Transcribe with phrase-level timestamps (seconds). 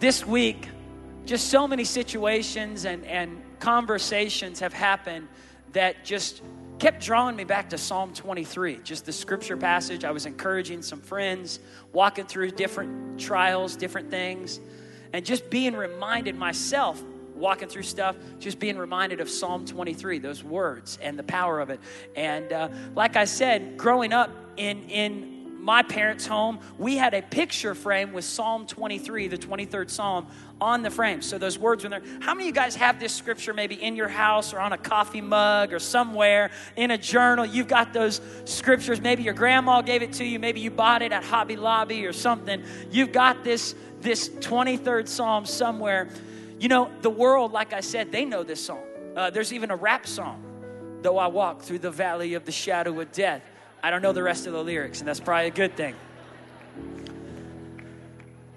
[0.00, 0.68] this week,
[1.26, 5.28] just so many situations and, and conversations have happened
[5.72, 6.42] that just
[6.78, 10.02] kept drawing me back to Psalm 23, just the scripture passage.
[10.02, 11.60] I was encouraging some friends,
[11.92, 14.58] walking through different trials, different things,
[15.12, 17.02] and just being reminded myself,
[17.34, 21.68] walking through stuff, just being reminded of Psalm 23, those words and the power of
[21.68, 21.78] it.
[22.16, 27.22] And uh, like I said, growing up in, in my parents' home, we had a
[27.22, 30.26] picture frame with Psalm 23, the 23rd Psalm,
[30.60, 31.22] on the frame.
[31.22, 33.96] So those words when they're, how many of you guys have this scripture maybe in
[33.96, 37.44] your house or on a coffee mug or somewhere in a journal?
[37.44, 39.00] You've got those scriptures.
[39.00, 40.38] Maybe your grandma gave it to you.
[40.38, 42.62] Maybe you bought it at Hobby Lobby or something.
[42.90, 46.08] You've got this, this 23rd Psalm somewhere.
[46.58, 48.84] You know, the world, like I said, they know this song.
[49.16, 50.46] Uh, there's even a rap song.
[51.02, 53.42] Though I walk through the valley of the shadow of death.
[53.82, 55.94] I don't know the rest of the lyrics, and that's probably a good thing.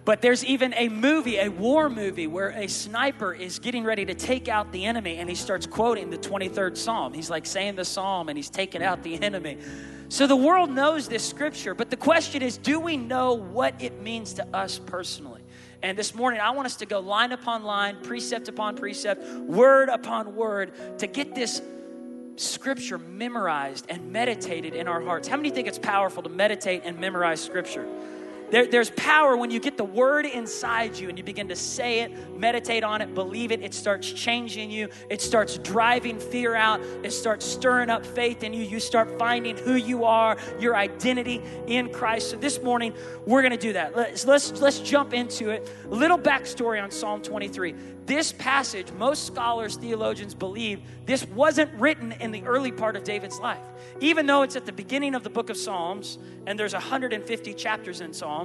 [0.06, 4.14] But there's even a movie, a war movie, where a sniper is getting ready to
[4.14, 7.14] take out the enemy and he starts quoting the 23rd Psalm.
[7.14, 9.60] He's like saying the Psalm and he's taking out the enemy.
[10.10, 14.02] So the world knows this scripture, but the question is do we know what it
[14.02, 15.42] means to us personally?
[15.82, 19.90] And this morning, I want us to go line upon line, precept upon precept, word
[19.90, 21.62] upon word to get this
[22.36, 25.28] scripture memorized and meditated in our hearts.
[25.28, 27.88] How many think it's powerful to meditate and memorize scripture?
[28.54, 32.02] There, there's power when you get the word inside you and you begin to say
[32.02, 33.64] it, meditate on it, believe it.
[33.64, 34.90] It starts changing you.
[35.10, 36.80] It starts driving fear out.
[37.02, 38.64] It starts stirring up faith in you.
[38.64, 42.30] You start finding who you are, your identity in Christ.
[42.30, 42.94] So this morning,
[43.26, 43.96] we're going to do that.
[43.96, 45.68] Let's, let's, let's jump into it.
[45.86, 47.74] A little backstory on Psalm 23.
[48.06, 53.40] This passage, most scholars, theologians believe this wasn't written in the early part of David's
[53.40, 53.64] life.
[54.02, 58.02] Even though it's at the beginning of the book of Psalms, and there's 150 chapters
[58.02, 58.43] in Psalms,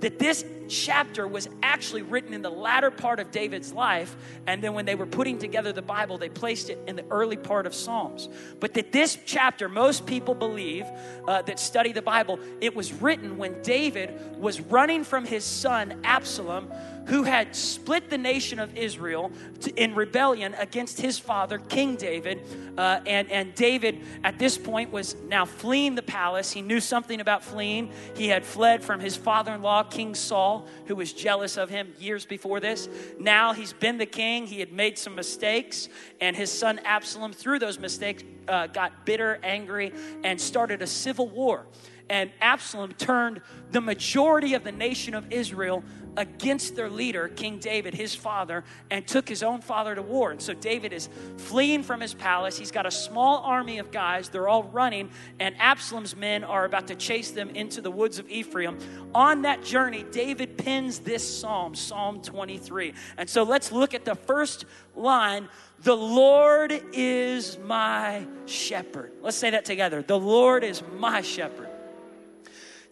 [0.00, 4.16] that this chapter was actually written in the latter part of David's life.
[4.46, 7.36] And then when they were putting together the Bible, they placed it in the early
[7.36, 8.28] part of Psalms.
[8.60, 10.84] But that this chapter, most people believe
[11.26, 16.00] uh, that study the Bible, it was written when David was running from his son
[16.04, 16.70] Absalom
[17.06, 19.30] who had split the nation of Israel
[19.76, 22.40] in rebellion against his father, King David.
[22.76, 26.50] Uh, and, and David, at this point, was now fleeing the palace.
[26.50, 27.90] He knew something about fleeing.
[28.16, 31.92] He had fled from his father in law, King Saul, who was jealous of him
[31.98, 32.88] years before this.
[33.18, 34.46] Now he's been the king.
[34.46, 35.88] He had made some mistakes,
[36.20, 39.92] and his son Absalom, through those mistakes, uh, got bitter, angry,
[40.22, 41.66] and started a civil war
[42.10, 43.40] and Absalom turned
[43.70, 45.82] the majority of the nation of Israel
[46.16, 50.30] against their leader, King David, his father, and took his own father to war.
[50.30, 52.58] And so David is fleeing from his palace.
[52.58, 54.28] He's got a small army of guys.
[54.28, 55.10] They're all running,
[55.40, 58.78] and Absalom's men are about to chase them into the woods of Ephraim.
[59.14, 62.94] On that journey, David pins this psalm, Psalm 23.
[63.16, 64.64] And so let's look at the first
[64.94, 65.48] line
[65.82, 69.12] The Lord is my shepherd.
[69.20, 70.02] Let's say that together.
[70.02, 71.68] The Lord is my shepherd.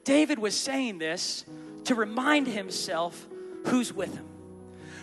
[0.04, 1.44] David was saying this
[1.84, 3.28] to remind himself
[3.66, 4.26] who's with him.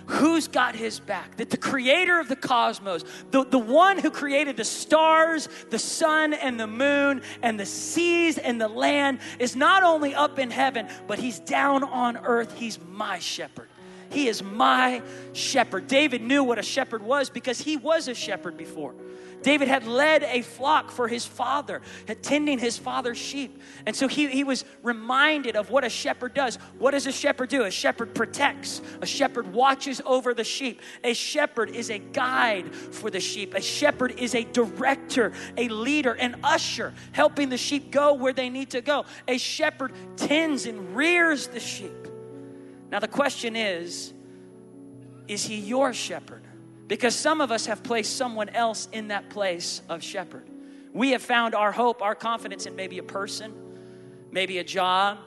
[0.07, 1.37] Who's got his back?
[1.37, 6.33] That the creator of the cosmos the, the one who created the stars the sun
[6.33, 10.87] and the moon and the seas and the land is not only up in heaven
[11.07, 12.57] but he's down on earth.
[12.57, 13.69] He's my shepherd.
[14.09, 15.03] He is my
[15.33, 15.87] shepherd.
[15.87, 18.95] David knew what a shepherd was because he was a shepherd before
[19.41, 23.61] David had led a flock for his father, attending his father's sheep.
[23.85, 26.57] And so he, he was reminded of what a shepherd does.
[26.77, 27.63] What does a shepherd do?
[27.63, 30.81] A shepherd protects, a shepherd watches over the sheep.
[31.03, 33.53] A shepherd is a guide for the sheep.
[33.53, 38.49] A shepherd is a director, a leader, an usher, helping the sheep go where they
[38.49, 39.05] need to go.
[39.27, 41.91] A shepherd tends and rears the sheep.
[42.91, 44.13] Now, the question is
[45.27, 46.43] is he your shepherd?
[46.89, 50.49] Because some of us have placed someone else in that place of shepherd.
[50.91, 53.53] We have found our hope, our confidence in maybe a person,
[54.31, 55.19] maybe a job,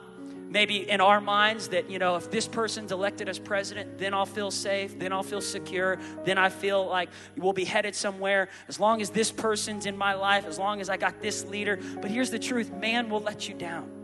[0.49, 4.25] maybe in our minds that, you know, if this person's elected as president, then I'll
[4.25, 8.49] feel safe, then I'll feel secure, then I feel like we'll be headed somewhere.
[8.67, 11.79] As long as this person's in my life, as long as I got this leader.
[12.01, 14.02] But here's the truth man will let you down.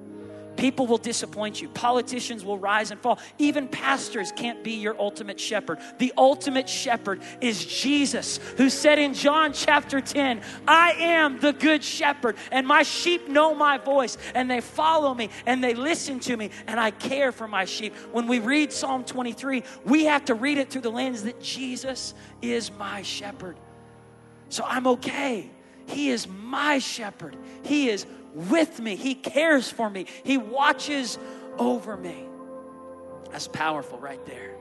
[0.60, 1.70] People will disappoint you.
[1.70, 3.18] Politicians will rise and fall.
[3.38, 5.80] Even pastors can't be your ultimate shepherd.
[6.00, 11.82] The ultimate shepherd is Jesus, who said in John chapter 10, I am the good
[11.82, 16.36] shepherd, and my sheep know my voice, and they follow me, and they listen to
[16.36, 17.96] me, and I care for my sheep.
[18.12, 22.14] When we read Psalm 23, we have to read it through the lens that Jesus
[22.42, 23.56] is my shepherd.
[24.50, 25.50] So I'm okay.
[25.90, 27.36] He is my shepherd.
[27.64, 28.96] He is with me.
[28.96, 30.06] He cares for me.
[30.24, 31.18] He watches
[31.58, 32.26] over me.
[33.32, 34.56] That's powerful right there.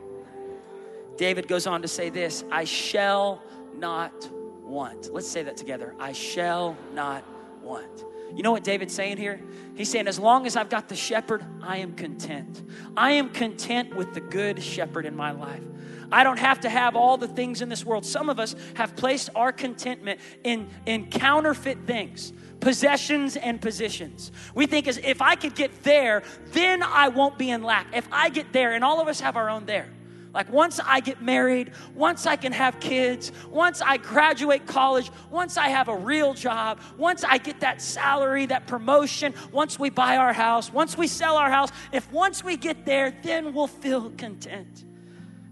[1.17, 3.43] David goes on to say this I shall
[3.77, 4.29] not
[4.63, 5.13] want.
[5.13, 5.95] Let's say that together.
[5.99, 7.25] I shall not
[7.63, 8.05] want.
[8.35, 9.41] You know what David's saying here?
[9.75, 12.63] He's saying, as long as I've got the shepherd, I am content.
[12.97, 15.63] I am content with the good shepherd in my life.
[16.11, 18.05] I don't have to have all the things in this world.
[18.05, 24.33] Some of us have placed our contentment in, in counterfeit things possessions and positions.
[24.53, 27.87] We think as if I could get there, then I won't be in lack.
[27.95, 29.89] If I get there, and all of us have our own there.
[30.35, 35.57] Like once I get married, once I can have kids, once I graduate college, once
[35.57, 40.17] I have a real job, once I get that salary, that promotion, once we buy
[40.17, 44.11] our house, once we sell our house, if once we get there, then we'll feel
[44.11, 44.85] content.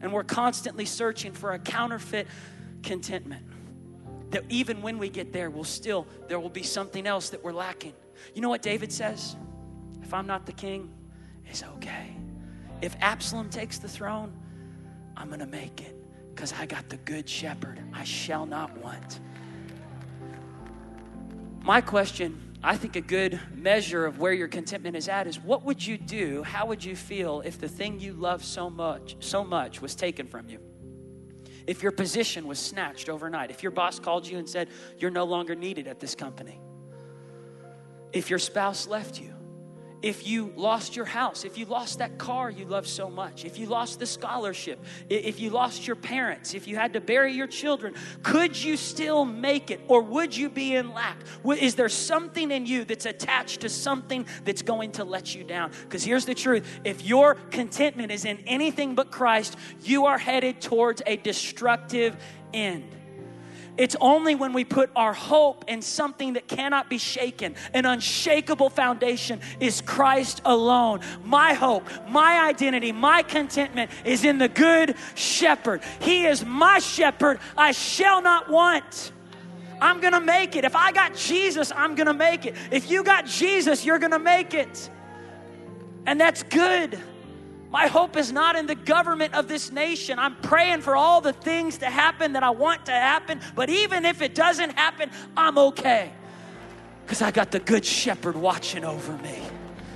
[0.03, 2.27] And we're constantly searching for a counterfeit
[2.83, 3.47] contentment.
[4.31, 7.53] That even when we get there, we'll still, there will be something else that we're
[7.53, 7.95] lacking.
[8.35, 9.37] You know what David says?
[10.03, 10.93] If I'm not the king,
[11.47, 12.15] it's okay.
[12.83, 14.33] If Absalom takes the throne,
[15.17, 15.97] I'm going to make it
[16.35, 17.81] because I got the good shepherd.
[17.93, 19.21] I shall not want.
[21.63, 25.65] My question, I think a good measure of where your contentment is at is what
[25.65, 26.43] would you do?
[26.43, 30.27] How would you feel if the thing you love so much, so much was taken
[30.27, 30.61] from you?
[31.67, 34.69] If your position was snatched overnight, if your boss called you and said
[34.99, 36.61] you're no longer needed at this company,
[38.13, 39.36] if your spouse left you,
[40.03, 43.59] if you lost your house, if you lost that car you love so much, if
[43.59, 44.79] you lost the scholarship,
[45.09, 49.25] if you lost your parents, if you had to bury your children, could you still
[49.25, 51.19] make it or would you be in lack?
[51.45, 55.73] Is there something in you that's attached to something that's going to let you down?
[55.83, 60.61] Because here's the truth if your contentment is in anything but Christ, you are headed
[60.61, 62.17] towards a destructive
[62.53, 62.95] end.
[63.79, 67.55] It's only when we put our hope in something that cannot be shaken.
[67.75, 71.01] An unshakable foundation is Christ alone.
[71.25, 75.83] My hope, my identity, my contentment is in the good shepherd.
[76.01, 77.39] He is my shepherd.
[77.57, 79.13] I shall not want.
[79.81, 80.65] I'm going to make it.
[80.65, 82.55] If I got Jesus, I'm going to make it.
[82.71, 84.91] If you got Jesus, you're going to make it.
[86.07, 86.99] And that's good.
[87.77, 90.19] My hope is not in the government of this nation.
[90.19, 94.07] I'm praying for all the things to happen that I want to happen, but even
[94.07, 96.11] if it doesn't happen, I'm okay.
[97.05, 99.43] Because I got the good shepherd watching over me.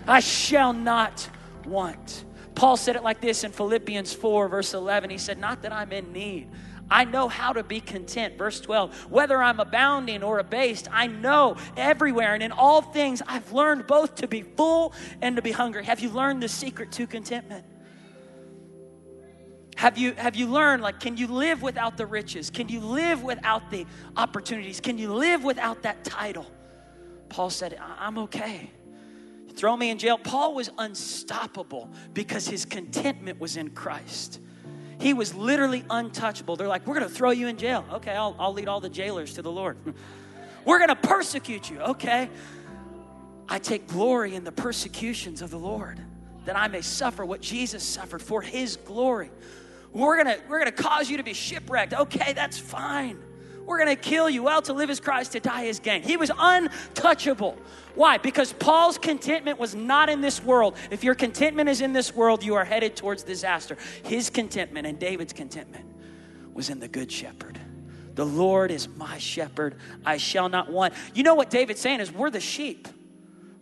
[0.07, 1.27] I shall not
[1.65, 2.27] want.
[2.55, 5.09] Paul said it like this in Philippians 4, verse 11.
[5.09, 6.51] He said, Not that I'm in need.
[6.91, 8.37] I know how to be content.
[8.37, 13.53] Verse 12, whether I'm abounding or abased, I know everywhere and in all things I've
[13.53, 14.93] learned both to be full
[15.23, 15.87] and to be hungry.
[15.87, 17.65] Have you learned the secret to contentment?
[19.81, 22.51] Have you, have you learned, like, can you live without the riches?
[22.51, 24.79] Can you live without the opportunities?
[24.79, 26.45] Can you live without that title?
[27.31, 28.71] Paul said, I'm okay.
[29.55, 30.19] Throw me in jail.
[30.19, 34.41] Paul was unstoppable because his contentment was in Christ.
[35.01, 36.57] He was literally untouchable.
[36.57, 37.83] They're like, We're going to throw you in jail.
[37.91, 39.79] Okay, I'll, I'll lead all the jailers to the Lord.
[40.67, 41.81] We're going to persecute you.
[41.81, 42.29] Okay.
[43.49, 46.05] I take glory in the persecutions of the Lord
[46.45, 49.31] that I may suffer what Jesus suffered for his glory.
[49.93, 51.95] We're going to we're going to cause you to be shipwrecked.
[51.95, 53.19] Okay, that's fine.
[53.67, 54.43] We're going to kill you.
[54.43, 56.03] Well, to live is Christ, to die is gain.
[56.03, 57.57] He was untouchable.
[57.95, 58.19] Why?
[58.19, 60.77] Because Paul's contentment was not in this world.
[60.91, 63.77] If your contentment is in this world, you are headed towards disaster.
[64.03, 65.87] His contentment and David's contentment
[66.53, 67.61] was in the Good Shepherd.
[68.17, 70.95] The Lord is my shepherd, I shall not want.
[71.15, 72.89] You know what David's saying is we're the sheep.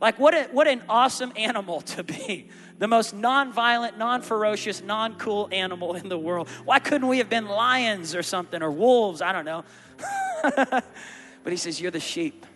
[0.00, 2.48] Like, what, a, what an awesome animal to be.
[2.78, 6.48] The most non-violent, non-ferocious, non-cool animal in the world.
[6.64, 9.20] Why couldn't we have been lions or something, or wolves?
[9.20, 9.64] I don't know.
[10.42, 10.84] but
[11.46, 12.46] he says, You're the sheep.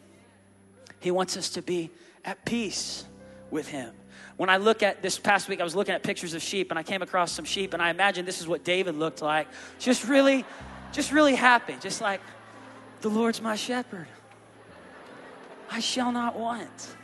[1.01, 1.91] He wants us to be
[2.25, 3.05] at peace
[3.51, 3.93] with Him.
[4.37, 6.79] When I look at this past week, I was looking at pictures of sheep and
[6.79, 9.49] I came across some sheep and I imagine this is what David looked like.
[9.81, 10.45] Just really,
[10.93, 11.77] just really happy.
[11.81, 12.21] Just like,
[13.01, 14.07] the Lord's my shepherd.
[15.71, 16.97] I shall not want.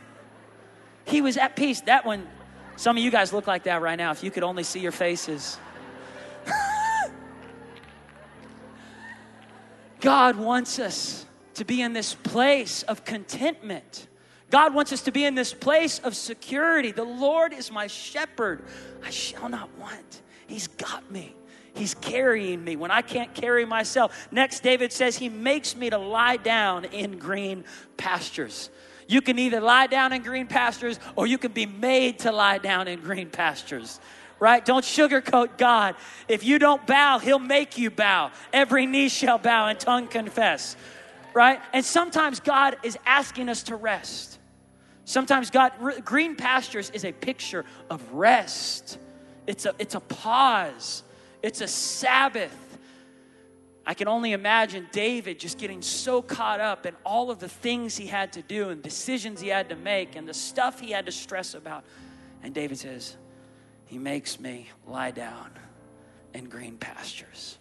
[1.09, 1.81] He was at peace.
[1.81, 2.27] That one,
[2.75, 4.11] some of you guys look like that right now.
[4.11, 5.57] If you could only see your faces.
[9.99, 11.25] God wants us
[11.55, 14.07] to be in this place of contentment.
[14.49, 16.91] God wants us to be in this place of security.
[16.91, 18.63] The Lord is my shepherd.
[19.03, 20.21] I shall not want.
[20.47, 21.35] He's got me.
[21.73, 24.27] He's carrying me when I can't carry myself.
[24.31, 27.63] Next, David says, He makes me to lie down in green
[27.97, 28.69] pastures.
[29.09, 32.59] You can either lie down in green pastures or you can be made to lie
[32.59, 33.99] down in green pastures
[34.41, 34.63] right?
[34.63, 35.95] Don't sugarcoat God.
[36.29, 38.31] If you don't bow, He'll make you bow.
[38.53, 40.77] Every knee shall bow and tongue confess,
[41.33, 41.59] right?
[41.73, 44.39] And sometimes God is asking us to rest.
[45.05, 45.73] Sometimes God,
[46.05, 48.97] green pastures is a picture of rest.
[49.45, 51.03] It's a, it's a pause.
[51.41, 52.68] It's a Sabbath.
[53.89, 57.97] I can only imagine David just getting so caught up in all of the things
[57.97, 61.07] he had to do and decisions he had to make and the stuff he had
[61.07, 61.83] to stress about.
[62.43, 63.17] And David says,
[63.87, 65.49] He makes me lie down
[66.35, 67.57] in green pastures.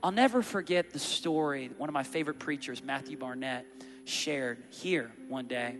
[0.00, 3.66] I'll never forget the story one of my favorite preachers, Matthew Barnett,
[4.04, 5.74] shared here one day.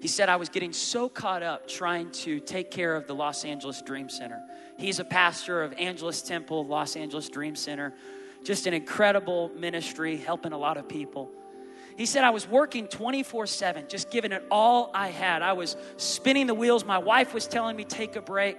[0.00, 3.44] He said, I was getting so caught up trying to take care of the Los
[3.44, 4.40] Angeles Dream Center.
[4.78, 7.92] He's a pastor of Angelus Temple, Los Angeles Dream Center.
[8.44, 11.32] Just an incredible ministry, helping a lot of people.
[11.96, 15.42] He said, I was working 24 7, just giving it all I had.
[15.42, 16.84] I was spinning the wheels.
[16.84, 18.56] My wife was telling me, take a break.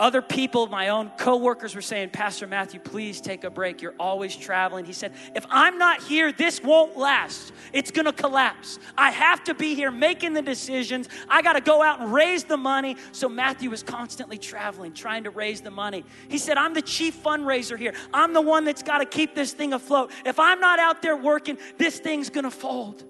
[0.00, 3.82] Other people, my own coworkers, were saying, Pastor Matthew, please take a break.
[3.82, 4.84] You're always traveling.
[4.84, 7.52] He said, If I'm not here, this won't last.
[7.72, 8.78] It's going to collapse.
[8.96, 11.08] I have to be here making the decisions.
[11.28, 12.96] I got to go out and raise the money.
[13.10, 16.04] So Matthew was constantly traveling, trying to raise the money.
[16.28, 17.94] He said, I'm the chief fundraiser here.
[18.14, 20.12] I'm the one that's got to keep this thing afloat.
[20.24, 23.04] If I'm not out there working, this thing's going to fold.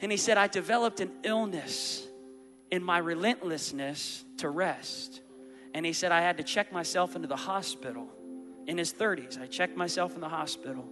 [0.00, 2.06] And he said, I developed an illness
[2.72, 5.20] in my relentlessness to rest.
[5.74, 8.08] And he said, I had to check myself into the hospital
[8.66, 9.40] in his 30s.
[9.40, 10.88] I checked myself in the hospital.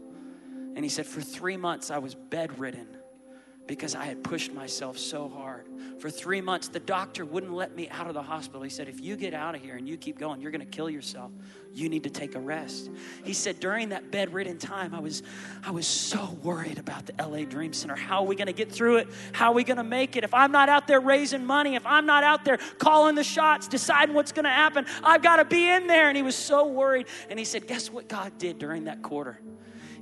[0.75, 2.89] And he said, For three months, I was bedridden
[3.67, 5.67] because I had pushed myself so hard.
[5.99, 8.63] For three months, the doctor wouldn't let me out of the hospital.
[8.63, 10.67] He said, If you get out of here and you keep going, you're going to
[10.67, 11.31] kill yourself.
[11.73, 12.91] You need to take a rest.
[13.23, 15.23] He said, During that bedridden time, I was,
[15.65, 17.95] I was so worried about the LA Dream Center.
[17.95, 19.09] How are we going to get through it?
[19.33, 20.25] How are we going to make it?
[20.25, 23.69] If I'm not out there raising money, if I'm not out there calling the shots,
[23.69, 26.09] deciding what's going to happen, I've got to be in there.
[26.09, 27.07] And he was so worried.
[27.31, 29.39] And he said, Guess what God did during that quarter?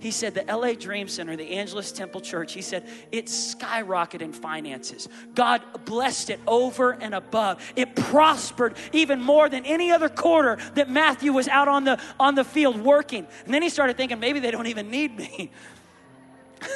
[0.01, 4.33] He said the LA Dream Center, the Angelus Temple Church, he said it skyrocketed in
[4.33, 5.09] finances.
[5.35, 7.63] God blessed it over and above.
[7.77, 12.35] It prospered even more than any other quarter that Matthew was out on the on
[12.35, 13.27] the field working.
[13.45, 15.51] And then he started thinking maybe they don't even need me.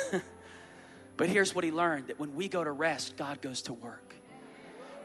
[1.17, 4.15] but here's what he learned that when we go to rest, God goes to work.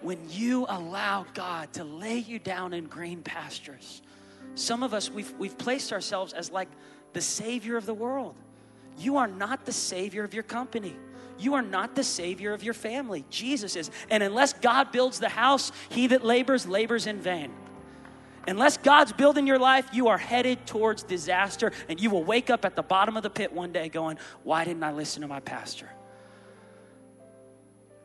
[0.02, 4.02] When you allow God to lay you down in green pastures,
[4.56, 6.68] some of us we've we've placed ourselves as like
[7.14, 8.36] the Savior of the world.
[8.98, 10.96] You are not the Savior of your company.
[11.40, 13.26] You are not the Savior of your family.
[13.30, 13.90] Jesus is.
[14.10, 17.54] And unless God builds the house, he that labors, labors in vain.
[18.48, 22.66] Unless God's building your life, you are headed towards disaster, and you will wake up
[22.66, 25.40] at the bottom of the pit one day going, Why didn't I listen to my
[25.40, 25.90] pastor?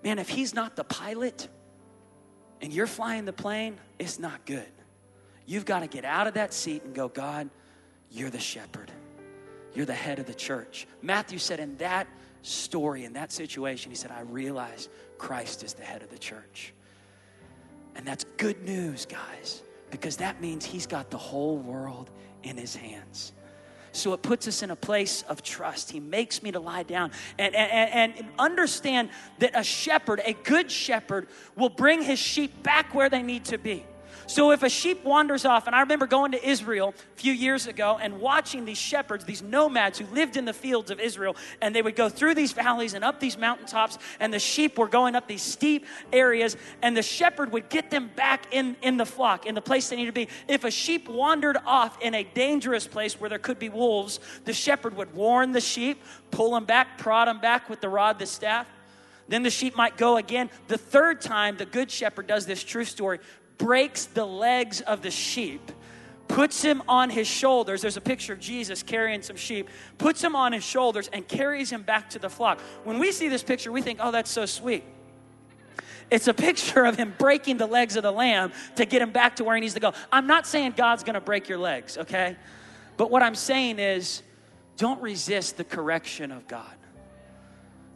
[0.02, 1.49] Man, if he's not the pilot
[2.61, 4.68] and you're flying the plane, it's not good.
[5.46, 7.49] You've got to get out of that seat and go, God,
[8.11, 8.90] you're the shepherd.
[9.75, 10.87] You're the head of the church.
[11.02, 12.07] Matthew said in that
[12.43, 14.88] story, in that situation, he said, I realize
[15.19, 16.73] Christ is the head of the church.
[17.97, 22.11] And that's good news, guys, because that means he's got the whole world
[22.43, 23.33] in his hands.
[23.93, 25.93] So it puts us in a place of trust.
[25.93, 30.69] He makes me to lie down and, and, and understand that a shepherd, a good
[30.69, 33.87] shepherd, will bring his sheep back where they need to be.
[34.26, 37.66] So if a sheep wanders off, and I remember going to Israel a few years
[37.66, 41.75] ago and watching these shepherds, these nomads who lived in the fields of Israel, and
[41.75, 45.14] they would go through these valleys and up these mountaintops, and the sheep were going
[45.14, 49.47] up these steep areas, and the shepherd would get them back in, in the flock,
[49.47, 50.28] in the place they need to be.
[50.49, 54.52] If a sheep wandered off in a dangerous place where there could be wolves, the
[54.52, 58.26] shepherd would warn the sheep, pull them back, prod them back with the rod, the
[58.26, 58.66] staff.
[59.26, 60.50] Then the sheep might go again.
[60.69, 63.21] The third time, the good shepherd does this true story
[63.58, 65.73] breaks the legs of the sheep,
[66.28, 67.82] puts him on his shoulders.
[67.82, 69.68] There's a picture of Jesus carrying some sheep,
[69.99, 72.61] puts him on his shoulders, and carries him back to the flock.
[72.84, 74.84] When we see this picture, we think, oh, that's so sweet.
[76.11, 79.37] It's a picture of him breaking the legs of the lamb to get him back
[79.37, 79.92] to where he needs to go.
[80.12, 82.37] I'm not saying God's gonna break your legs, okay?
[82.96, 84.23] But what I'm saying is,
[84.76, 86.75] don't resist the correction of God.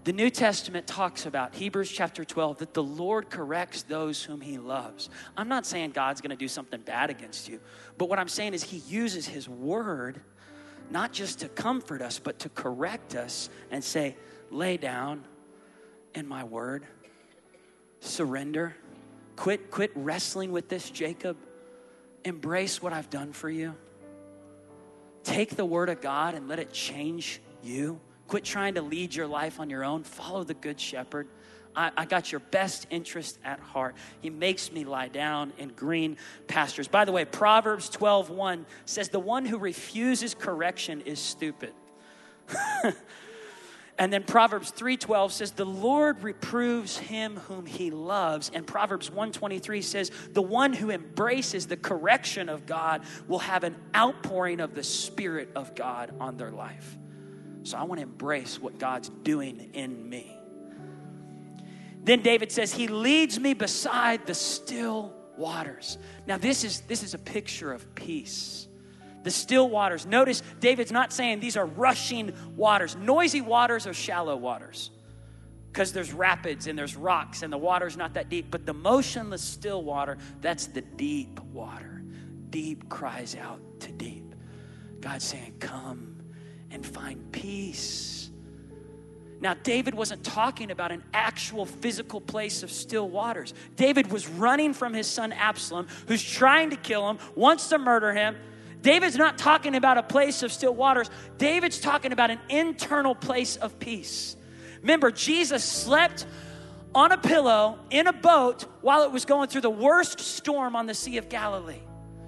[0.09, 4.57] The New Testament talks about, Hebrews chapter 12, that the Lord corrects those whom he
[4.57, 5.11] loves.
[5.37, 7.61] I'm not saying God's going to do something bad against you,
[7.99, 10.23] but what I'm saying is he uses his word
[10.91, 14.17] not just to comfort us, but to correct us and say,
[14.51, 15.27] lay down
[16.15, 16.87] in my word,
[18.01, 18.75] surrender,
[19.37, 21.37] quit, quit wrestling with this, Jacob,
[22.25, 23.75] embrace what I've done for you.
[25.23, 28.01] Take the word of God and let it change you.
[28.29, 30.05] Quit trying to lead your life on your own.
[30.05, 31.29] Follow the Good Shepherd.
[31.77, 33.95] I, got your best interest at heart.
[34.21, 36.17] He makes me lie down in green
[36.49, 36.89] pastures.
[36.89, 41.73] By the way, Proverbs 12 1 says, The one who refuses correction is stupid.
[44.01, 49.83] And then Proverbs 3:12 says the Lord reproves him whom he loves and Proverbs 123
[49.83, 54.85] says the one who embraces the correction of God will have an outpouring of the
[54.85, 56.97] spirit of God on their life.
[57.69, 60.35] So I want to embrace what God's doing in me.
[62.03, 65.99] Then David says he leads me beside the still waters.
[66.27, 68.69] Now this is this is a picture of peace
[69.23, 70.07] the still waters.
[70.07, 72.97] Notice David's not saying these are rushing waters.
[72.97, 74.91] Noisy waters are shallow waters
[75.71, 78.51] because there's rapids and there's rocks and the water's not that deep.
[78.51, 82.03] But the motionless still water, that's the deep water.
[82.49, 84.35] Deep cries out to deep.
[85.01, 86.18] God's saying, Come
[86.71, 88.31] and find peace.
[89.41, 93.55] Now, David wasn't talking about an actual physical place of still waters.
[93.77, 98.13] David was running from his son Absalom, who's trying to kill him, wants to murder
[98.13, 98.37] him.
[98.83, 101.09] David's not talking about a place of still waters.
[101.37, 104.37] David's talking about an internal place of peace.
[104.83, 106.27] Remember, Jesus slept
[106.95, 110.87] on a pillow in a boat while it was going through the worst storm on
[110.87, 111.81] the Sea of Galilee.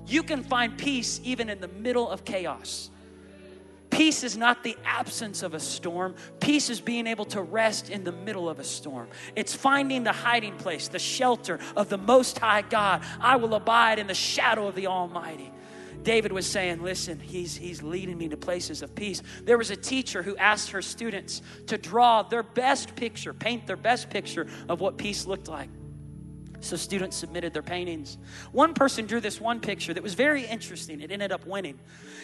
[0.07, 2.91] You can find peace even in the middle of chaos.
[3.91, 6.15] Peace is not the absence of a storm.
[6.39, 9.09] Peace is being able to rest in the middle of a storm.
[9.37, 13.03] It's finding the hiding place, the shelter of the Most High God.
[13.21, 15.53] I will abide in the shadow of the Almighty.
[16.03, 19.23] David was saying, Listen, he's, he's leading me to places of peace.
[19.43, 23.77] There was a teacher who asked her students to draw their best picture, paint their
[23.77, 25.69] best picture of what peace looked like.
[26.61, 28.19] So students submitted their paintings.
[28.53, 31.01] One person drew this one picture that was very interesting.
[31.01, 31.79] It ended up winning.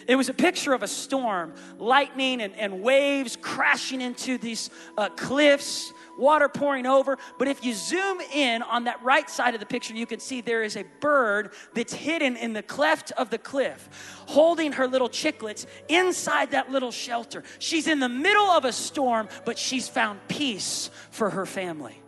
[0.06, 5.08] It was a picture of a storm, lightning and, and waves crashing into these uh,
[5.08, 7.16] cliffs, water pouring over.
[7.38, 10.42] But if you zoom in on that right side of the picture, you can see
[10.42, 13.88] there is a bird that's hidden in the cleft of the cliff,
[14.28, 17.42] holding her little chicklets inside that little shelter.
[17.58, 22.02] She's in the middle of a storm, but she's found peace for her family.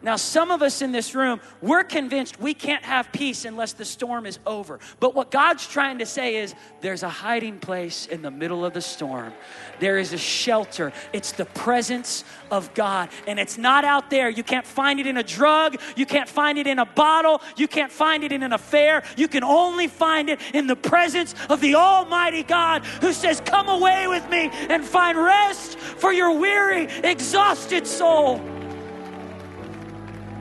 [0.00, 3.84] Now, some of us in this room, we're convinced we can't have peace unless the
[3.84, 4.78] storm is over.
[5.00, 8.72] But what God's trying to say is there's a hiding place in the middle of
[8.72, 9.32] the storm.
[9.80, 10.92] There is a shelter.
[11.12, 13.08] It's the presence of God.
[13.26, 14.30] And it's not out there.
[14.30, 15.80] You can't find it in a drug.
[15.96, 17.42] You can't find it in a bottle.
[17.56, 19.02] You can't find it in an affair.
[19.16, 23.68] You can only find it in the presence of the Almighty God who says, Come
[23.68, 28.40] away with me and find rest for your weary, exhausted soul.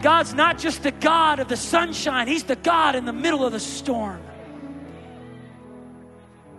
[0.07, 3.51] God's not just the God of the sunshine, He's the God in the middle of
[3.51, 4.21] the storm.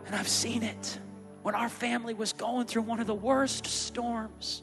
[0.04, 0.98] And I've seen it
[1.40, 4.60] when our family was going through one of the worst storms.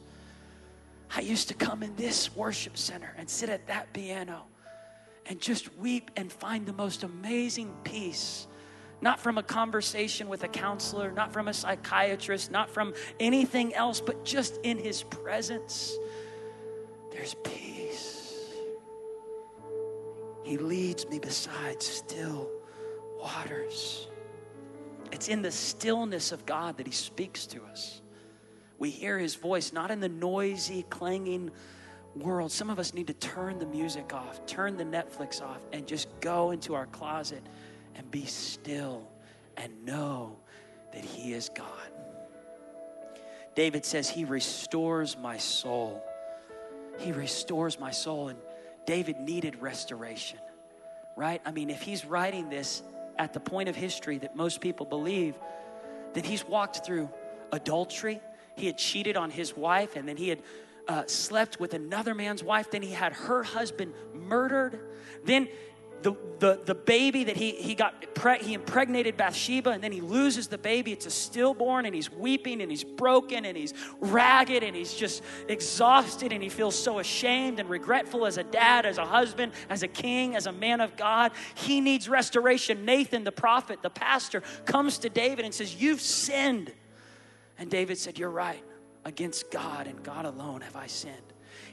[1.16, 4.44] I used to come in this worship center and sit at that piano
[5.28, 8.46] and just weep and find the most amazing peace.
[9.00, 14.00] Not from a conversation with a counselor, not from a psychiatrist, not from anything else,
[14.00, 15.92] but just in his presence.
[17.10, 17.75] There's peace.
[20.46, 22.48] He leads me beside still
[23.20, 24.06] waters.
[25.10, 28.00] It's in the stillness of God that He speaks to us.
[28.78, 31.50] We hear His voice, not in the noisy, clanging
[32.14, 32.52] world.
[32.52, 36.06] Some of us need to turn the music off, turn the Netflix off, and just
[36.20, 37.42] go into our closet
[37.96, 39.10] and be still
[39.56, 40.36] and know
[40.92, 41.90] that He is God.
[43.56, 46.04] David says, He restores my soul.
[47.00, 48.28] He restores my soul.
[48.28, 48.38] And
[48.86, 50.38] David needed restoration,
[51.16, 51.42] right?
[51.44, 52.82] I mean, if he's writing this
[53.18, 55.34] at the point of history that most people believe,
[56.14, 57.10] then he's walked through
[57.52, 58.20] adultery.
[58.56, 60.42] He had cheated on his wife, and then he had
[60.88, 62.70] uh, slept with another man's wife.
[62.70, 64.80] Then he had her husband murdered.
[65.24, 65.48] Then
[66.02, 67.94] the, the, the baby that he, he got,
[68.40, 70.92] he impregnated Bathsheba, and then he loses the baby.
[70.92, 75.22] It's a stillborn, and he's weeping, and he's broken, and he's ragged, and he's just
[75.48, 79.82] exhausted, and he feels so ashamed and regretful as a dad, as a husband, as
[79.82, 81.32] a king, as a man of God.
[81.54, 82.84] He needs restoration.
[82.84, 86.72] Nathan, the prophet, the pastor, comes to David and says, You've sinned.
[87.58, 88.62] And David said, You're right.
[89.04, 91.14] Against God and God alone have I sinned.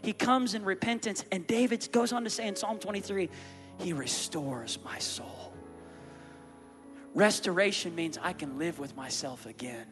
[0.03, 3.29] He comes in repentance, and David goes on to say in Psalm 23,
[3.79, 5.53] he restores my soul.
[7.13, 9.85] Restoration means I can live with myself again,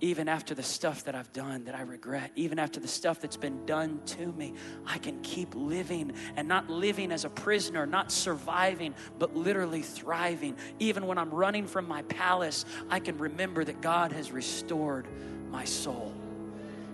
[0.00, 3.36] even after the stuff that I've done that I regret, even after the stuff that's
[3.36, 4.54] been done to me.
[4.86, 10.56] I can keep living and not living as a prisoner, not surviving, but literally thriving.
[10.78, 15.08] Even when I'm running from my palace, I can remember that God has restored
[15.50, 16.14] my soul.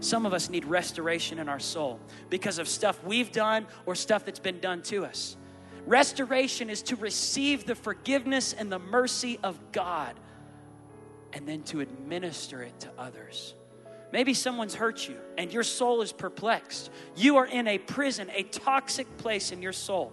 [0.01, 4.25] Some of us need restoration in our soul because of stuff we've done or stuff
[4.25, 5.37] that's been done to us.
[5.87, 10.15] Restoration is to receive the forgiveness and the mercy of God
[11.33, 13.55] and then to administer it to others.
[14.13, 16.91] Maybe someone's hurt you and your soul is perplexed.
[17.17, 20.13] You are in a prison, a toxic place in your soul,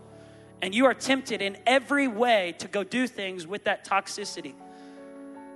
[0.61, 4.53] and you are tempted in every way to go do things with that toxicity.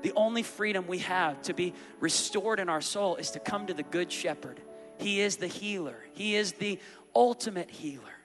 [0.01, 3.73] The only freedom we have to be restored in our soul is to come to
[3.73, 4.59] the Good Shepherd.
[4.97, 6.79] He is the healer, He is the
[7.15, 8.20] ultimate healer.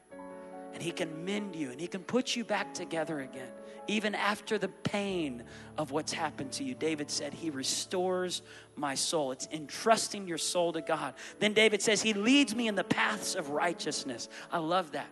[0.77, 3.49] And He can mend you and He can put you back together again
[3.89, 5.43] even after the pain
[5.79, 6.75] of what's happened to you.
[6.75, 8.43] David said, He restores
[8.75, 9.33] my soul.
[9.33, 11.15] It's entrusting your soul to God.
[11.39, 14.29] Then David says, He leads me in the paths of righteousness.
[14.51, 15.09] I love that.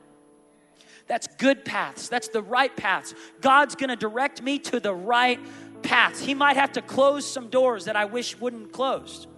[1.06, 2.08] That's good paths.
[2.08, 3.14] That's the right paths.
[3.40, 5.38] God's gonna direct me to the right
[5.82, 6.20] paths.
[6.20, 9.28] He might have to close some doors that I wish wouldn't closed.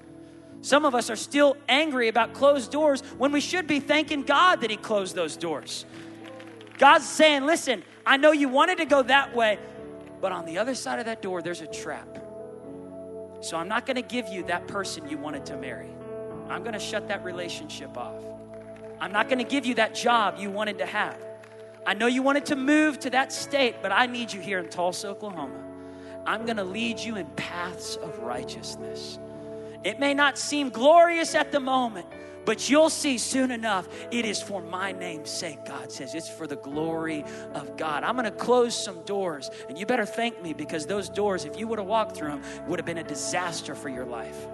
[0.62, 4.62] Some of us are still angry about closed doors when we should be thanking God
[4.62, 5.84] that He closed those doors.
[6.78, 9.58] God's saying, listen, I know you wanted to go that way,
[10.20, 12.18] but on the other side of that door, there's a trap.
[13.40, 15.90] So I'm not going to give you that person you wanted to marry.
[16.48, 18.22] I'm going to shut that relationship off.
[19.00, 21.18] I'm not going to give you that job you wanted to have.
[21.86, 24.68] I know you wanted to move to that state, but I need you here in
[24.68, 25.62] Tulsa, Oklahoma.
[26.26, 29.18] I'm going to lead you in paths of righteousness.
[29.84, 32.06] It may not seem glorious at the moment,
[32.46, 36.14] but you'll see soon enough, it is for my name's sake, God says.
[36.14, 38.04] It's for the glory of God.
[38.04, 41.58] I'm going to close some doors, and you better thank me because those doors, if
[41.58, 44.46] you would have walked through them, would have been a disaster for your life.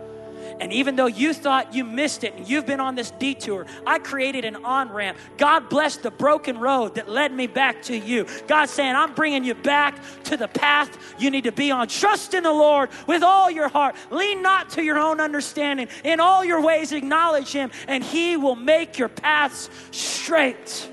[0.61, 3.99] And even though you thought you missed it and you've been on this detour, I
[3.99, 5.19] created an on ramp.
[5.37, 8.27] God bless the broken road that led me back to you.
[8.47, 11.89] God's saying, I'm bringing you back to the path you need to be on.
[11.89, 13.95] Trust in the Lord with all your heart.
[14.11, 15.89] Lean not to your own understanding.
[16.05, 20.89] In all your ways, acknowledge Him, and He will make your paths straight.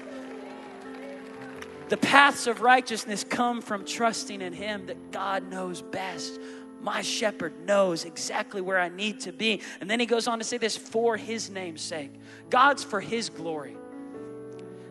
[1.89, 6.39] The paths of righteousness come from trusting in Him that God knows best
[6.81, 9.61] my shepherd knows exactly where I need to be.
[9.81, 12.11] And then he goes on to say this for his name's sake.
[12.49, 13.75] God's for his glory.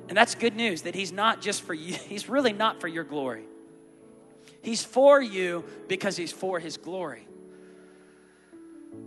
[0.08, 3.04] And that's good news that he's not just for you, he's really not for your
[3.04, 3.44] glory.
[4.62, 7.26] He's for you because he's for his glory.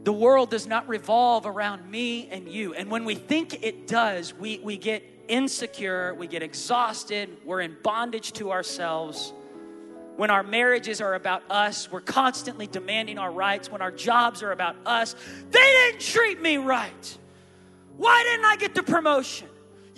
[0.04, 2.74] The world does not revolve around me and you.
[2.74, 7.76] And when we think it does, we, we get insecure, we get exhausted, we're in
[7.84, 9.34] bondage to ourselves
[10.22, 13.72] when our marriages are about us, we're constantly demanding our rights.
[13.72, 15.16] When our jobs are about us,
[15.50, 17.18] they didn't treat me right.
[17.98, 19.48] Why didn't I get the promotion?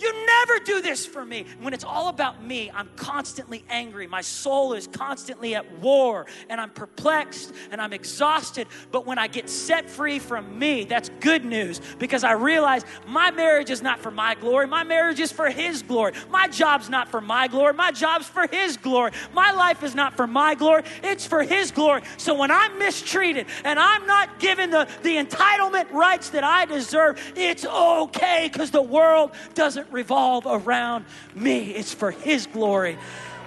[0.04, 1.46] You never do this for me.
[1.62, 4.06] When it's all about me, I'm constantly angry.
[4.06, 8.66] My soul is constantly at war and I'm perplexed and I'm exhausted.
[8.92, 13.30] But when I get set free from me, that's good news because I realize my
[13.30, 14.66] marriage is not for my glory.
[14.66, 16.12] My marriage is for His glory.
[16.30, 17.72] My job's not for my glory.
[17.72, 19.12] My job's for His glory.
[19.32, 22.02] My life is not for my glory, it's for His glory.
[22.18, 27.18] So when I'm mistreated and I'm not given the, the entitlement rights that I deserve,
[27.34, 32.98] it's okay because the world doesn't revolve around me, it's for His glory.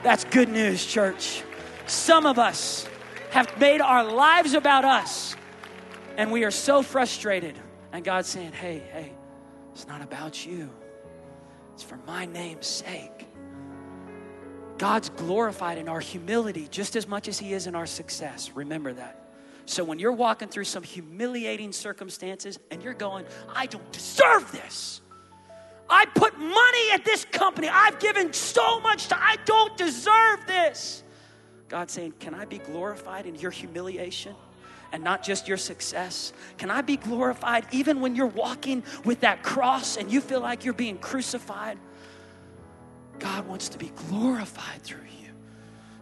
[0.02, 1.44] That's good news, church.
[1.86, 2.88] Some of us
[3.32, 5.36] have made our lives about us,
[6.18, 7.56] and we are so frustrated.
[7.92, 9.12] And God's saying, hey, hey,
[9.74, 10.70] it's not about you,
[11.74, 13.28] it's for my name's sake.
[14.78, 18.52] God's glorified in our humility just as much as He is in our success.
[18.54, 19.28] Remember that.
[19.66, 25.02] So when you're walking through some humiliating circumstances and you're going, I don't deserve this.
[25.90, 27.70] I put money at this company.
[27.70, 31.04] I've given so much to, I don't deserve this.
[31.70, 34.36] God saying, Can I be glorified in your humiliation?
[34.92, 36.34] and not just your success?
[36.58, 40.66] Can I be glorified even when you're walking with that cross and you feel like
[40.66, 41.78] you're being crucified?
[43.20, 45.30] God wants to be glorified through you,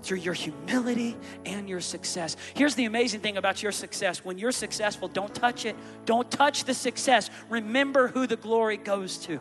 [0.04, 2.36] through your humility and your success.
[2.54, 6.66] Here's the amazing thing about your success when you're successful, don't touch it, don't touch
[6.66, 7.30] the success.
[7.50, 9.40] Remember who the glory goes to.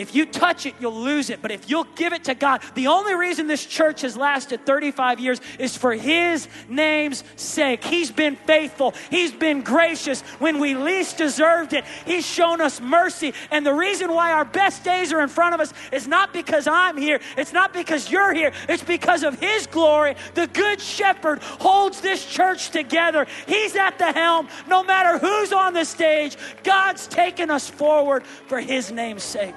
[0.00, 1.42] If you touch it, you'll lose it.
[1.42, 5.20] But if you'll give it to God, the only reason this church has lasted 35
[5.20, 7.84] years is for His name's sake.
[7.84, 10.22] He's been faithful, He's been gracious.
[10.38, 13.34] When we least deserved it, He's shown us mercy.
[13.50, 16.66] And the reason why our best days are in front of us is not because
[16.66, 20.14] I'm here, it's not because you're here, it's because of His glory.
[20.32, 23.26] The Good Shepherd holds this church together.
[23.46, 24.48] He's at the helm.
[24.66, 29.54] No matter who's on the stage, God's taken us forward for His name's sake.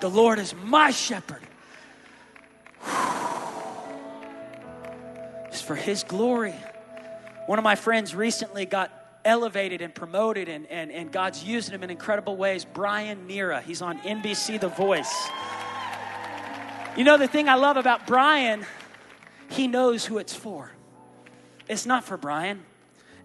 [0.00, 1.42] The Lord is my shepherd.
[5.48, 6.54] It's for His glory.
[7.46, 8.92] One of my friends recently got
[9.24, 12.64] elevated and promoted, and, and, and God's using him in incredible ways.
[12.64, 15.28] Brian Nhira, he's on NBC The Voice.
[16.96, 18.64] You know, the thing I love about Brian,
[19.48, 20.70] he knows who it's for.
[21.68, 22.64] It's not for Brian,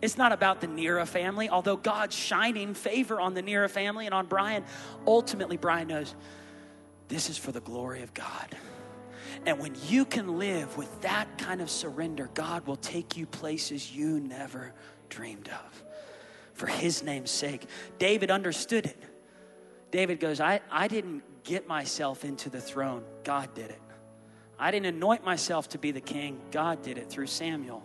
[0.02, 4.14] It's not about the Nhira family, although God's shining favor on the Nhira family and
[4.14, 4.64] on Brian.
[5.08, 6.14] Ultimately, Brian knows
[7.08, 8.56] this is for the glory of God.
[9.46, 13.92] And when you can live with that kind of surrender, God will take you places
[13.92, 14.74] you never
[15.10, 15.84] dreamed of
[16.54, 17.68] for his name's sake.
[18.00, 18.98] David understood it.
[19.92, 23.82] David goes, I, I didn't get myself into the throne, God did it.
[24.58, 27.84] I didn't anoint myself to be the king, God did it through Samuel.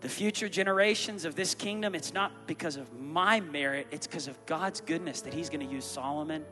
[0.00, 4.44] The future generations of this kingdom, it's not because of my merit, it's because of
[4.46, 6.44] God's goodness that He's going to use Solomon.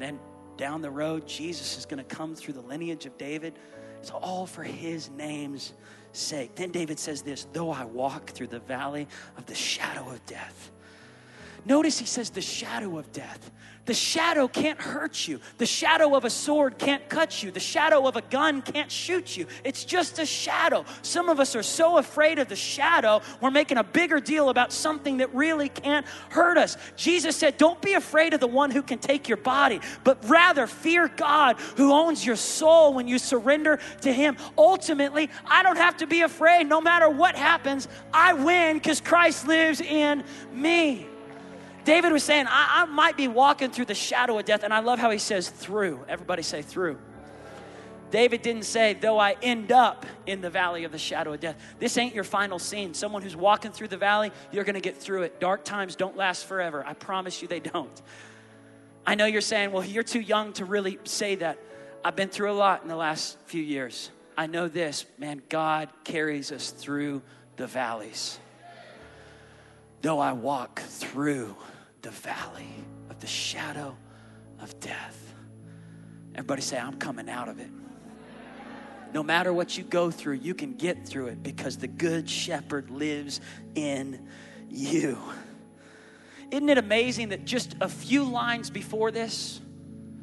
[0.00, 0.20] And then
[0.56, 3.58] down the road, Jesus is going to come through the lineage of David.
[4.00, 5.74] It's all for His name's
[6.12, 6.54] sake.
[6.54, 10.72] Then David says this though I walk through the valley of the shadow of death.
[11.64, 13.50] Notice he says the shadow of death.
[13.86, 15.40] The shadow can't hurt you.
[15.58, 17.50] The shadow of a sword can't cut you.
[17.50, 19.46] The shadow of a gun can't shoot you.
[19.64, 20.84] It's just a shadow.
[21.02, 24.72] Some of us are so afraid of the shadow, we're making a bigger deal about
[24.72, 26.76] something that really can't hurt us.
[26.94, 30.68] Jesus said, Don't be afraid of the one who can take your body, but rather
[30.68, 34.36] fear God who owns your soul when you surrender to Him.
[34.56, 36.68] Ultimately, I don't have to be afraid.
[36.68, 41.09] No matter what happens, I win because Christ lives in me.
[41.84, 44.62] David was saying, I, I might be walking through the shadow of death.
[44.62, 46.04] And I love how he says through.
[46.08, 46.98] Everybody say through.
[48.10, 51.56] David didn't say, though I end up in the valley of the shadow of death.
[51.78, 52.92] This ain't your final scene.
[52.92, 55.40] Someone who's walking through the valley, you're going to get through it.
[55.40, 56.84] Dark times don't last forever.
[56.84, 58.02] I promise you they don't.
[59.06, 61.58] I know you're saying, well, you're too young to really say that.
[62.04, 64.10] I've been through a lot in the last few years.
[64.36, 67.22] I know this, man, God carries us through
[67.56, 68.38] the valleys.
[70.02, 71.56] Though I walk through
[72.02, 73.96] the valley of the shadow
[74.60, 75.34] of death.
[76.34, 77.70] Everybody say, I'm coming out of it.
[79.12, 82.90] No matter what you go through, you can get through it because the good shepherd
[82.90, 83.40] lives
[83.74, 84.26] in
[84.68, 85.18] you.
[86.50, 89.60] Isn't it amazing that just a few lines before this,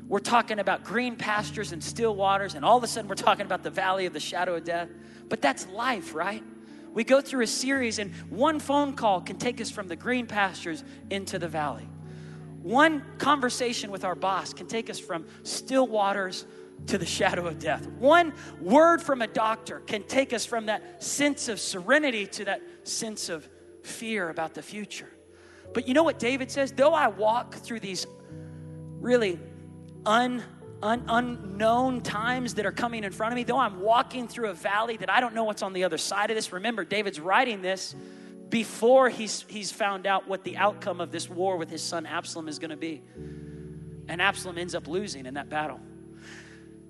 [0.07, 3.45] we're talking about green pastures and still waters, and all of a sudden we're talking
[3.45, 4.89] about the valley of the shadow of death?
[5.27, 6.43] But that's life, right?
[6.97, 10.25] We go through a series, and one phone call can take us from the green
[10.25, 11.87] pastures into the valley.
[12.63, 16.47] One conversation with our boss can take us from still waters
[16.87, 17.85] to the shadow of death.
[17.85, 22.63] One word from a doctor can take us from that sense of serenity to that
[22.81, 23.47] sense of
[23.83, 25.11] fear about the future.
[25.75, 26.71] But you know what David says?
[26.71, 28.07] Though I walk through these
[28.99, 29.39] really
[30.03, 30.43] un
[30.81, 34.53] un- unknown times that are coming in front of me, though I'm walking through a
[34.53, 36.51] valley that I don't know what's on the other side of this.
[36.53, 37.95] Remember, David's writing this
[38.49, 42.47] before he's, he's found out what the outcome of this war with his son Absalom
[42.47, 43.01] is going to be.
[44.07, 45.79] And Absalom ends up losing in that battle.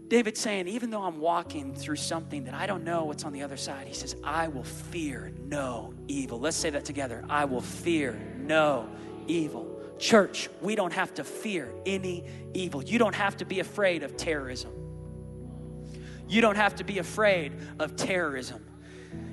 [0.07, 3.43] David's saying, even though I'm walking through something that I don't know what's on the
[3.43, 6.39] other side, he says, I will fear no evil.
[6.39, 7.25] Let's say that together.
[7.29, 8.87] I will fear no
[9.27, 9.76] evil.
[9.99, 12.83] Church, we don't have to fear any evil.
[12.83, 14.71] You don't have to be afraid of terrorism.
[16.27, 18.63] You don't have to be afraid of terrorism.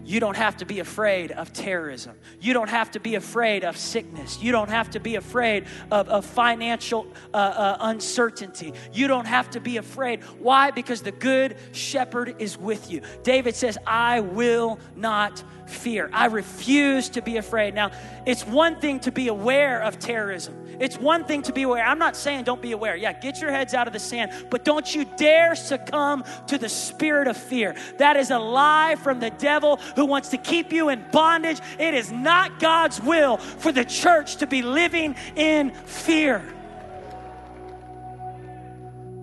[0.05, 2.15] You don't have to be afraid of terrorism.
[2.41, 4.43] You don't have to be afraid of sickness.
[4.43, 8.75] You don't have to be afraid of, of financial uh, uh, uncertainty.
[8.93, 10.23] You don't have to be afraid.
[10.39, 10.71] Why?
[10.71, 13.01] Because the good shepherd is with you.
[13.23, 16.11] David says, I will not fear.
[16.13, 17.75] I refuse to be afraid.
[17.75, 17.91] Now,
[18.27, 20.55] it's one thing to be aware of terrorism.
[20.81, 21.85] It's one thing to be aware.
[21.85, 22.97] I'm not saying don't be aware.
[22.97, 26.69] Yeah, get your heads out of the sand, but don't you dare succumb to the
[26.69, 27.77] spirit of fear.
[27.99, 31.61] That is a lie from the devil who wants to keep you in bondage.
[31.79, 36.43] It is not God's will for the church to be living in fear.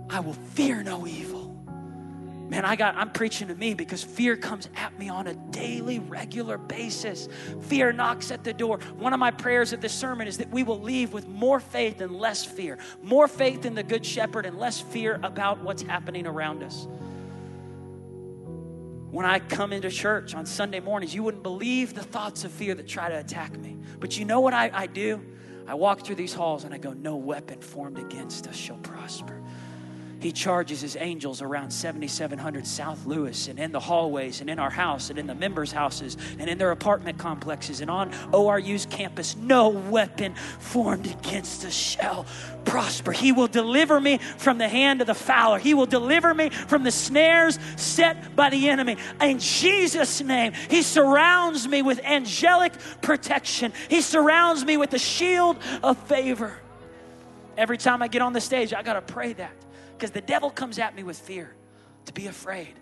[0.09, 1.41] I will fear no evil.
[2.51, 5.99] Man, I got I'm preaching to me because fear comes at me on a daily,
[5.99, 7.29] regular basis.
[7.61, 8.79] Fear knocks at the door.
[8.97, 12.01] One of my prayers of this sermon is that we will leave with more faith
[12.01, 12.77] and less fear.
[13.01, 16.89] More faith in the good shepherd and less fear about what's happening around us.
[19.11, 22.73] When I come into church on Sunday mornings, you wouldn't believe the thoughts of fear
[22.75, 23.77] that try to attack me.
[23.99, 25.21] But you know what I, I do?
[25.67, 29.41] I walk through these halls and I go, No weapon formed against us shall prosper.
[30.21, 34.69] He charges his angels around 7700 South Lewis and in the hallways and in our
[34.69, 39.35] house and in the members' houses and in their apartment complexes and on ORU's campus.
[39.35, 42.27] No weapon formed against us shall
[42.65, 43.11] prosper.
[43.11, 45.57] He will deliver me from the hand of the fowler.
[45.57, 48.97] He will deliver me from the snares set by the enemy.
[49.19, 53.73] In Jesus' name, He surrounds me with angelic protection.
[53.89, 56.53] He surrounds me with the shield of favor.
[57.57, 59.51] Every time I get on the stage, I got to pray that
[60.01, 61.53] because the devil comes at me with fear,
[62.05, 62.73] to be afraid.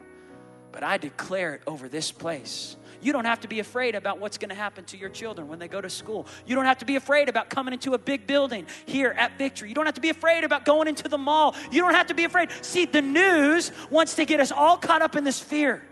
[0.71, 2.77] but I declare it over this place.
[3.01, 5.59] You don't have to be afraid about what's going to happen to your children when
[5.59, 6.27] they go to school.
[6.45, 9.67] You don't have to be afraid about coming into a big building here at Victory.
[9.67, 11.55] You don't have to be afraid about going into the mall.
[11.71, 12.51] You don't have to be afraid.
[12.61, 15.83] See, the news wants to get us all caught up in this fear,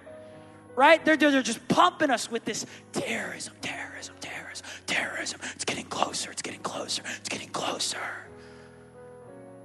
[0.75, 1.03] right?
[1.03, 5.41] They're, they're just pumping us with this terrorism, terrorism, terrorism, terrorism.
[5.55, 7.99] It's getting closer, it's getting closer, it's getting closer.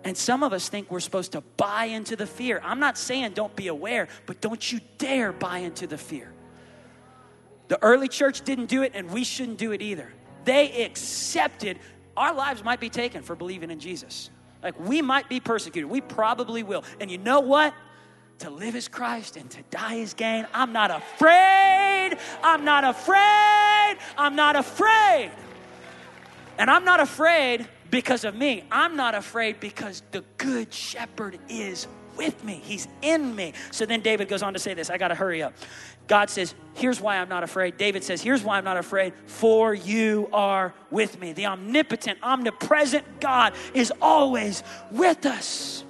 [0.05, 2.61] And some of us think we're supposed to buy into the fear.
[2.65, 6.33] I'm not saying don't be aware, but don't you dare buy into the fear.
[7.69, 10.13] The early church didn't do it, and we shouldn't do it either.
[10.45, 11.79] They accepted
[12.17, 14.31] our lives might be taken for believing in Jesus.
[14.63, 15.91] Like we might be persecuted.
[15.91, 16.85] We probably will.
[17.01, 17.75] And you know what?
[18.41, 20.47] To live is Christ and to die is gain.
[20.53, 22.19] I'm not afraid.
[22.43, 23.97] I'm not afraid.
[24.19, 25.31] I'm not afraid.
[26.59, 28.65] And I'm not afraid because of me.
[28.73, 32.61] I'm not afraid because the good shepherd is with me.
[32.65, 33.53] He's in me.
[33.71, 34.91] So then David goes on to say this.
[34.91, 35.53] I got to hurry up.
[36.09, 37.77] God says, Here's why I'm not afraid.
[37.77, 41.35] David says, Here's why I'm not afraid, for you are with me.
[41.35, 45.85] The omnipotent, omnipresent God is always with us.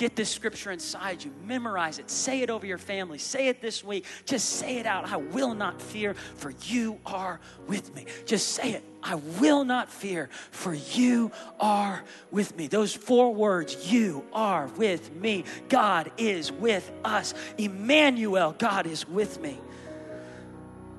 [0.00, 1.30] Get this scripture inside you.
[1.44, 2.08] Memorize it.
[2.08, 3.18] Say it over your family.
[3.18, 4.06] Say it this week.
[4.24, 5.06] Just say it out.
[5.12, 8.06] I will not fear, for you are with me.
[8.24, 8.82] Just say it.
[9.02, 12.66] I will not fear, for you are with me.
[12.66, 15.44] Those four words, you are with me.
[15.68, 17.34] God is with us.
[17.58, 19.58] Emmanuel, God is with me.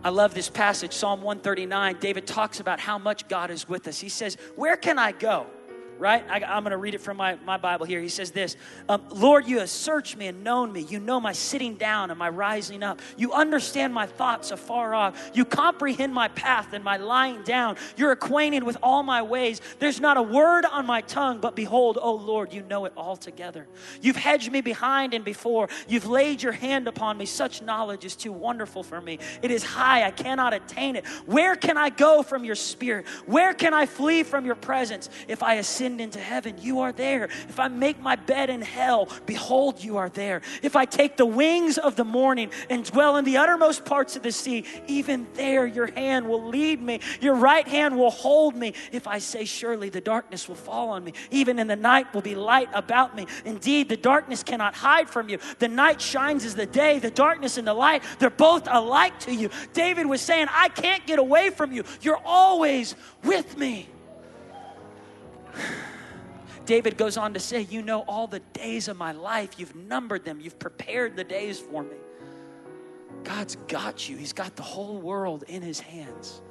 [0.03, 1.97] I love this passage, Psalm 139.
[1.99, 3.99] David talks about how much God is with us.
[3.99, 5.47] He says, Where can I go?
[5.99, 6.23] Right?
[6.29, 8.01] I, am going to read it from my, my Bible here.
[8.01, 8.57] He says this
[8.89, 10.81] um, Lord, you have searched me and known me.
[10.81, 12.99] You know my sitting down and my rising up.
[13.17, 15.31] You understand my thoughts afar off.
[15.33, 17.77] You comprehend my path and my lying down.
[17.97, 19.61] You're acquainted with all my ways.
[19.79, 23.15] There's not a word on my tongue, but behold, oh Lord, you know it all
[23.15, 23.67] together.
[24.01, 25.69] You've hedged me behind and before.
[25.87, 27.25] You've laid your hand upon me.
[27.25, 29.19] Such knowledge is too wonderful for me.
[29.41, 31.05] It is high, I cannot attain it.
[31.25, 33.07] Where can I go from your spirit?
[33.25, 35.09] Where can I flee from your presence?
[35.27, 37.25] If I ascend ascend into heaven, you are there.
[37.25, 40.41] If I make my bed in hell, behold, you are there.
[40.61, 44.23] If I take the wings of the morning and dwell in the uttermost parts of
[44.23, 46.99] the sea, even there your hand will lead me.
[47.19, 48.73] Your right hand will hold me.
[48.91, 52.21] If I say, Surely the darkness will fall on me, even in the night will
[52.21, 53.27] be light about me.
[53.43, 55.39] Indeed, the darkness cannot hide from you.
[55.59, 59.35] The night shines as the day, the darkness and the light, they're both alike to
[59.35, 59.49] you.
[59.73, 61.83] David was saying, I can't get away from you.
[62.01, 63.89] You're always with me.
[66.65, 69.57] David goes on to say, You know all the days of my life.
[69.57, 70.39] You've numbered them.
[70.39, 71.97] You've prepared the days for me.
[73.23, 74.17] God's got you.
[74.17, 76.41] He's got the whole world in his hands.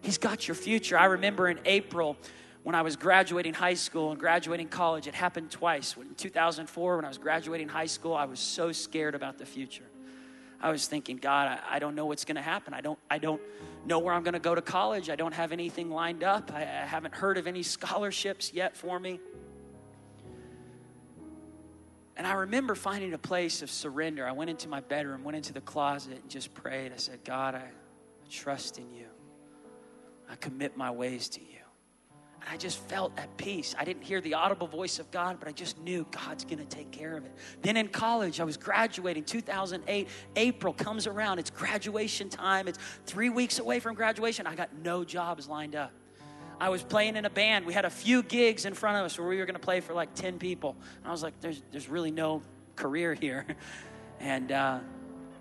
[0.00, 0.98] He's got your future.
[0.98, 2.16] I remember in April
[2.62, 5.96] when I was graduating high school and graduating college, it happened twice.
[5.96, 9.84] In 2004, when I was graduating high school, I was so scared about the future.
[10.64, 12.72] I was thinking, God, I, I don't know what's going to happen.
[12.72, 13.42] I don't, I don't
[13.84, 15.10] know where I'm going to go to college.
[15.10, 16.50] I don't have anything lined up.
[16.54, 19.20] I, I haven't heard of any scholarships yet for me.
[22.16, 24.26] And I remember finding a place of surrender.
[24.26, 26.92] I went into my bedroom, went into the closet, and just prayed.
[26.94, 29.08] I said, God, I, I trust in you.
[30.30, 31.63] I commit my ways to you.
[32.50, 33.74] I just felt at peace.
[33.78, 36.64] I didn't hear the audible voice of God, but I just knew God's going to
[36.64, 37.32] take care of it.
[37.62, 40.08] Then in college, I was graduating 2008.
[40.36, 41.38] April comes around.
[41.38, 42.68] It's graduation time.
[42.68, 44.46] It's three weeks away from graduation.
[44.46, 45.92] I got no jobs lined up.
[46.60, 47.66] I was playing in a band.
[47.66, 49.80] We had a few gigs in front of us where we were going to play
[49.80, 50.76] for like 10 people.
[50.98, 52.42] And I was like, there's, there's really no
[52.76, 53.46] career here.
[54.20, 54.78] And uh,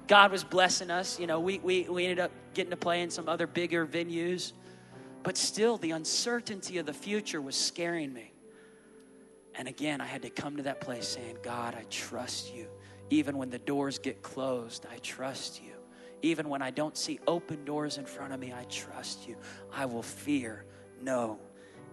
[0.08, 1.18] God was blessing us.
[1.18, 4.52] You know, we, we, we ended up getting to play in some other bigger venues.
[5.24, 8.34] But still, the uncertainty of the future was scaring me.
[9.56, 12.68] And again, I had to come to that place saying, God, I trust you.
[13.10, 15.74] Even when the doors get closed, I trust you.
[16.22, 19.36] Even when I don't see open doors in front of me, I trust you.
[19.72, 20.66] I will fear
[21.02, 21.40] no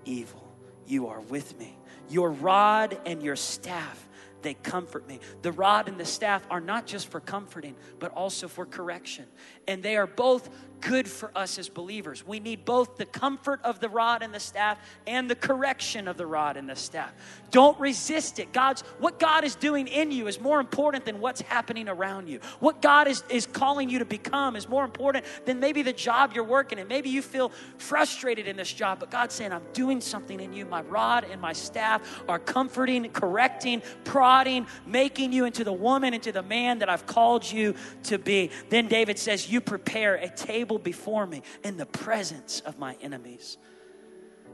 [0.05, 0.49] evil.
[0.87, 1.77] You are with me.
[2.09, 4.09] Your rod and your staff,
[4.43, 5.21] they comfort me.
[5.43, 9.27] The rod and the staff are not just for comforting, but also for correction.
[9.69, 10.49] And they are both
[10.81, 12.27] good for us as believers.
[12.27, 16.17] We need both the comfort of the rod and the staff and the correction of
[16.17, 17.13] the rod and the staff.
[17.51, 18.53] Don't resist it.
[18.53, 22.41] God's what God is doing in you is more important than what's happening around you.
[22.61, 26.33] What God is, is calling you to become is more important than maybe the job
[26.35, 26.89] you're working in.
[26.89, 30.65] Maybe you feel frustrated in this job, but God's saying, I'm doing something in you.
[30.65, 36.33] My rod and my staff are comforting, correcting, prodding, making you into the woman, into
[36.33, 37.75] the man that I've called you
[38.05, 38.51] to be.
[38.69, 42.97] Then David says, You prepare a table table before me in the presence of my
[43.03, 43.59] enemies.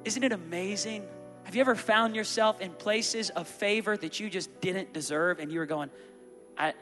[0.05, 1.05] Isn't it amazing?
[1.45, 5.53] Have you ever found yourself in places of favor that you just didn't deserve and
[5.53, 5.91] you were going,
[6.57, 6.73] I,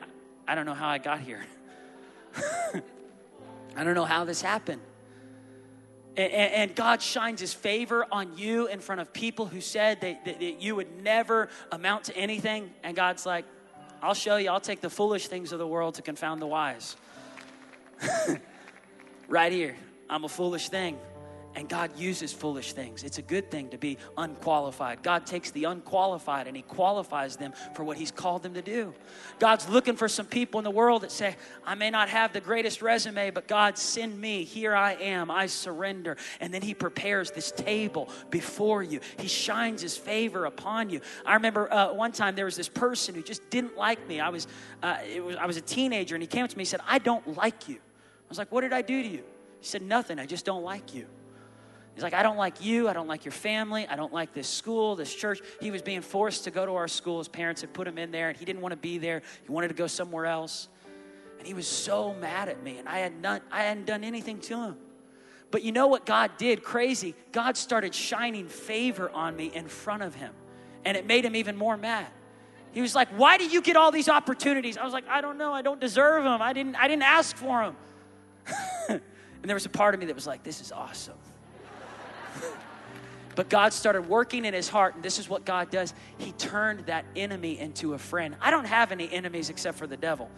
[0.46, 1.44] I don't know how I got here.
[3.76, 4.82] I don't know how this happened.
[6.16, 10.24] And, and, God shines his favor on you in front of people who said that,
[10.26, 12.70] that, that you would never amount to anything.
[12.84, 13.44] And God's like,
[14.00, 16.94] I'll show you, I'll take the foolish things of the world to confound the wise.
[19.28, 19.76] right here,
[20.08, 20.98] I'm a foolish thing.
[21.56, 23.04] And God uses foolish things.
[23.04, 25.04] It's a good thing to be unqualified.
[25.04, 28.92] God takes the unqualified and He qualifies them for what He's called them to do.
[29.38, 32.40] God's looking for some people in the world that say, I may not have the
[32.40, 34.42] greatest resume, but God, send me.
[34.42, 35.30] Here I am.
[35.30, 36.16] I surrender.
[36.40, 38.98] And then He prepares this table before you.
[39.20, 41.02] He shines His favor upon you.
[41.24, 44.18] I remember uh, one time there was this person who just didn't like me.
[44.18, 44.48] I was,
[44.82, 47.36] uh, was, I was a teenager and he came to me and said, I don't
[47.36, 47.78] like you.
[48.34, 49.22] Was like, What did I do to you?
[49.60, 50.18] He said, Nothing.
[50.18, 51.06] I just don't like you.
[51.94, 52.88] He's like, I don't like you.
[52.88, 53.86] I don't like your family.
[53.86, 55.40] I don't like this school, this church.
[55.60, 57.18] He was being forced to go to our school.
[57.18, 59.22] His parents had put him in there, and he didn't want to be there.
[59.44, 60.68] He wanted to go somewhere else.
[61.38, 64.40] And he was so mad at me, and I, had not, I hadn't done anything
[64.40, 64.76] to him.
[65.52, 66.64] But you know what God did?
[66.64, 67.14] Crazy.
[67.30, 70.32] God started shining favor on me in front of him,
[70.84, 72.08] and it made him even more mad.
[72.72, 74.76] He was like, Why do you get all these opportunities?
[74.76, 75.52] I was like, I don't know.
[75.52, 76.42] I don't deserve them.
[76.42, 77.76] I didn't, I didn't ask for them.
[79.44, 81.18] And there was a part of me that was like, This is awesome.
[83.36, 85.92] But God started working in his heart, and this is what God does.
[86.18, 88.36] He turned that enemy into a friend.
[88.40, 90.30] I don't have any enemies except for the devil.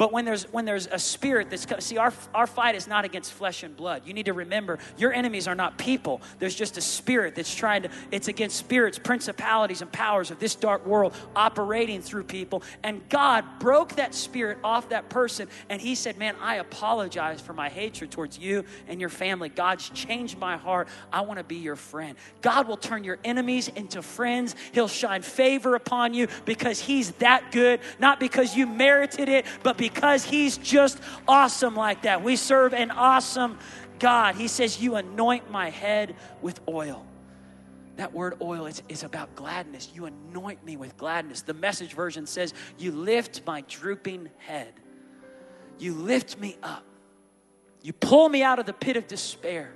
[0.00, 3.34] But when there's when there's a spirit that's see our our fight is not against
[3.34, 4.00] flesh and blood.
[4.06, 6.22] You need to remember your enemies are not people.
[6.38, 10.54] There's just a spirit that's trying to it's against spirits, principalities and powers of this
[10.54, 12.62] dark world operating through people.
[12.82, 17.52] And God broke that spirit off that person and he said, "Man, I apologize for
[17.52, 19.50] my hatred towards you and your family.
[19.50, 20.88] God's changed my heart.
[21.12, 24.56] I want to be your friend." God will turn your enemies into friends.
[24.72, 29.76] He'll shine favor upon you because he's that good, not because you merited it, but
[29.76, 32.22] because because He's just awesome like that.
[32.22, 33.58] We serve an awesome
[33.98, 34.34] God.
[34.34, 37.06] He says, You anoint my head with oil.
[37.96, 39.90] That word oil is, is about gladness.
[39.94, 41.42] You anoint me with gladness.
[41.42, 44.72] The message version says, You lift my drooping head.
[45.78, 46.84] You lift me up.
[47.82, 49.72] You pull me out of the pit of despair.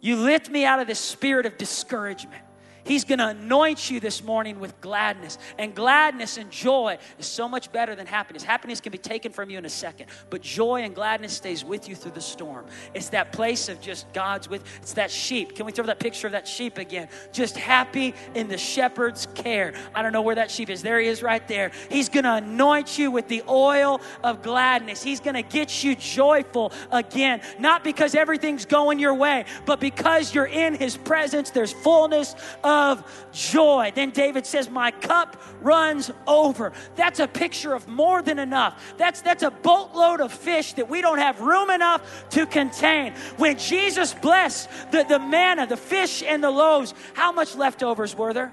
[0.00, 2.42] You lift me out of the spirit of discouragement.
[2.88, 5.36] He's going to anoint you this morning with gladness.
[5.58, 8.42] And gladness and joy is so much better than happiness.
[8.42, 11.86] Happiness can be taken from you in a second, but joy and gladness stays with
[11.86, 12.64] you through the storm.
[12.94, 15.54] It's that place of just God's with, it's that sheep.
[15.54, 17.08] Can we throw that picture of that sheep again?
[17.30, 19.74] Just happy in the shepherd's care.
[19.94, 20.80] I don't know where that sheep is.
[20.80, 21.72] There he is right there.
[21.90, 25.02] He's going to anoint you with the oil of gladness.
[25.02, 30.34] He's going to get you joyful again, not because everything's going your way, but because
[30.34, 31.50] you're in his presence.
[31.50, 32.34] There's fullness
[32.64, 33.92] of of joy.
[33.94, 36.72] Then David says, My cup runs over.
[36.96, 38.94] That's a picture of more than enough.
[38.96, 43.14] That's, that's a boatload of fish that we don't have room enough to contain.
[43.36, 48.32] When Jesus blessed the, the manna, the fish, and the loaves, how much leftovers were
[48.32, 48.52] there?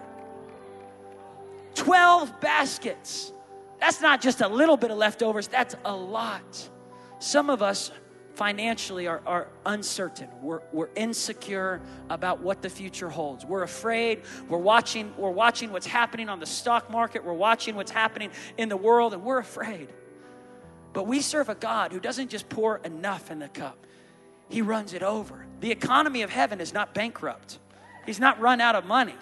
[1.76, 3.32] 12 baskets.
[3.80, 6.70] That's not just a little bit of leftovers, that's a lot.
[7.20, 7.92] Some of us
[8.36, 10.28] financially are, are uncertain.
[10.42, 13.46] We're, we're insecure about what the future holds.
[13.46, 14.24] We're afraid.
[14.50, 17.24] We're watching, we're watching what's happening on the stock market.
[17.24, 19.90] We're watching what's happening in the world, and we're afraid.
[20.94, 23.78] But we serve a God who doesn't just pour enough in the cup,
[24.50, 25.46] He runs it over.
[25.62, 27.60] The economy of heaven is not bankrupt,
[28.06, 29.16] He's not run out of money.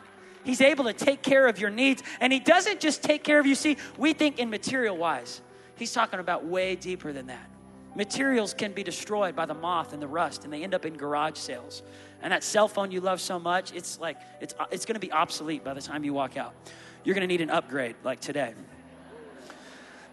[0.44, 3.46] He's able to take care of your needs, and He doesn't just take care of
[3.46, 3.56] you.
[3.56, 5.42] See, we think in material wise,
[5.76, 7.50] He's talking about way deeper than that.
[7.96, 10.98] Materials can be destroyed by the moth and the rust, and they end up in
[10.98, 11.84] garage sales.
[12.22, 15.64] And that cell phone you love so much, it's like, it's, it's gonna be obsolete
[15.64, 16.54] by the time you walk out.
[17.04, 18.54] You're gonna need an upgrade like today.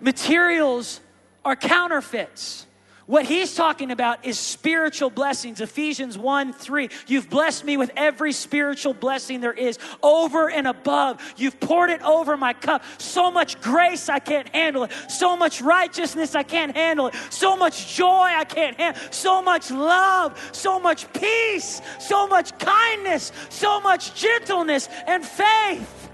[0.00, 1.00] Materials
[1.44, 2.66] are counterfeits.
[3.10, 5.60] What he's talking about is spiritual blessings.
[5.60, 6.88] Ephesians 1 3.
[7.08, 11.20] You've blessed me with every spiritual blessing there is, over and above.
[11.36, 12.84] You've poured it over my cup.
[12.98, 14.92] So much grace, I can't handle it.
[15.08, 17.16] So much righteousness, I can't handle it.
[17.30, 23.32] So much joy, I can't handle So much love, so much peace, so much kindness,
[23.48, 26.10] so much gentleness and faith.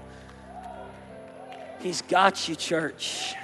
[1.79, 3.35] He's got you, church.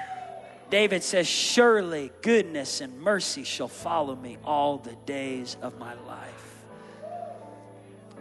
[0.74, 6.66] David says, Surely goodness and mercy shall follow me all the days of my life.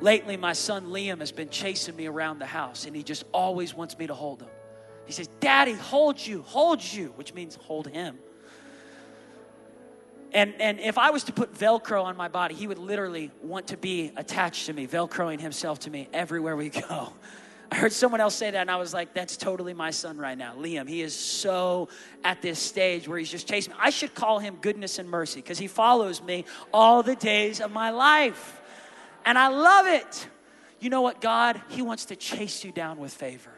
[0.02, 3.72] Lately, my son Liam has been chasing me around the house, and he just always
[3.72, 4.50] wants me to hold him.
[5.06, 8.18] He says, Daddy, hold you, hold you, which means hold him.
[10.34, 13.68] And, and if I was to put Velcro on my body, he would literally want
[13.68, 17.14] to be attached to me, Velcroing himself to me everywhere we go.
[17.72, 20.36] I heard someone else say that, and I was like, that's totally my son right
[20.36, 20.86] now, Liam.
[20.86, 21.88] He is so
[22.22, 23.78] at this stage where he's just chasing me.
[23.80, 27.72] I should call him goodness and mercy because he follows me all the days of
[27.72, 28.60] my life.
[29.24, 30.28] And I love it.
[30.80, 31.62] You know what, God?
[31.70, 33.54] He wants to chase you down with favor,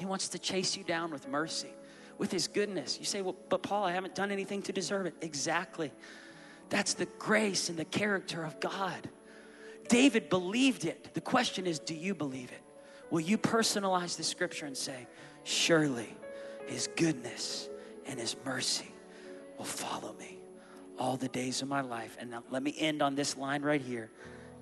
[0.00, 1.70] He wants to chase you down with mercy,
[2.18, 2.98] with His goodness.
[2.98, 5.14] You say, well, but Paul, I haven't done anything to deserve it.
[5.20, 5.92] Exactly.
[6.70, 9.08] That's the grace and the character of God.
[9.88, 11.14] David believed it.
[11.14, 12.62] The question is, do you believe it?
[13.12, 15.06] Will you personalize the scripture and say,
[15.44, 16.08] Surely
[16.66, 17.68] his goodness
[18.06, 18.90] and his mercy
[19.58, 20.38] will follow me
[20.98, 22.16] all the days of my life?
[22.18, 24.10] And now let me end on this line right here.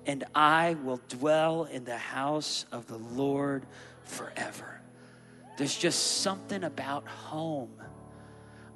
[0.05, 3.65] And I will dwell in the house of the Lord
[4.03, 4.81] forever.
[5.57, 7.71] There's just something about home.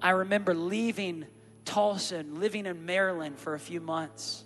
[0.02, 1.26] I remember leaving
[1.66, 4.46] Tulsa and living in Maryland for a few months.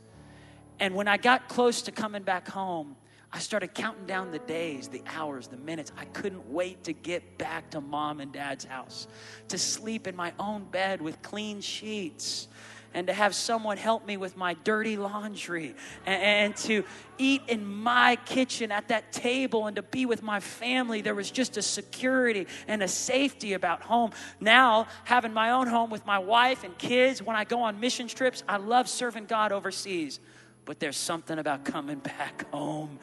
[0.80, 2.96] And when I got close to coming back home,
[3.32, 5.92] I started counting down the days, the hours, the minutes.
[5.98, 9.08] I couldn't wait to get back to mom and dad's house,
[9.50, 12.48] to sleep in my own bed with clean sheets,
[12.92, 15.76] and to have someone help me with my dirty laundry,
[16.08, 16.84] and, and, to
[17.20, 21.02] eat in my kitchen at that table, and to be with my family.
[21.02, 24.10] There was just a security and a safety about home.
[24.40, 28.08] Now, having my own home with my wife and kids, when I go on mission
[28.08, 30.20] trips, I love serving God overseas
[30.70, 33.00] but there's something about coming back home.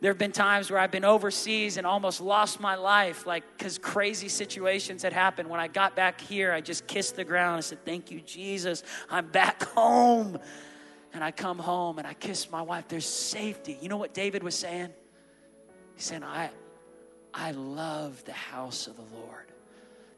[0.00, 3.76] There have been times where I've been overseas and almost lost my life, like because
[3.76, 5.50] crazy situations had happened.
[5.50, 7.58] When I got back here, I just kissed the ground.
[7.58, 8.84] I said, Thank you, Jesus.
[9.10, 10.38] I'm back home.
[11.12, 12.88] And I come home and I kiss my wife.
[12.88, 13.76] There's safety.
[13.82, 14.88] You know what David was saying?
[15.94, 16.48] He said, I,
[17.34, 19.52] I love the house of the Lord.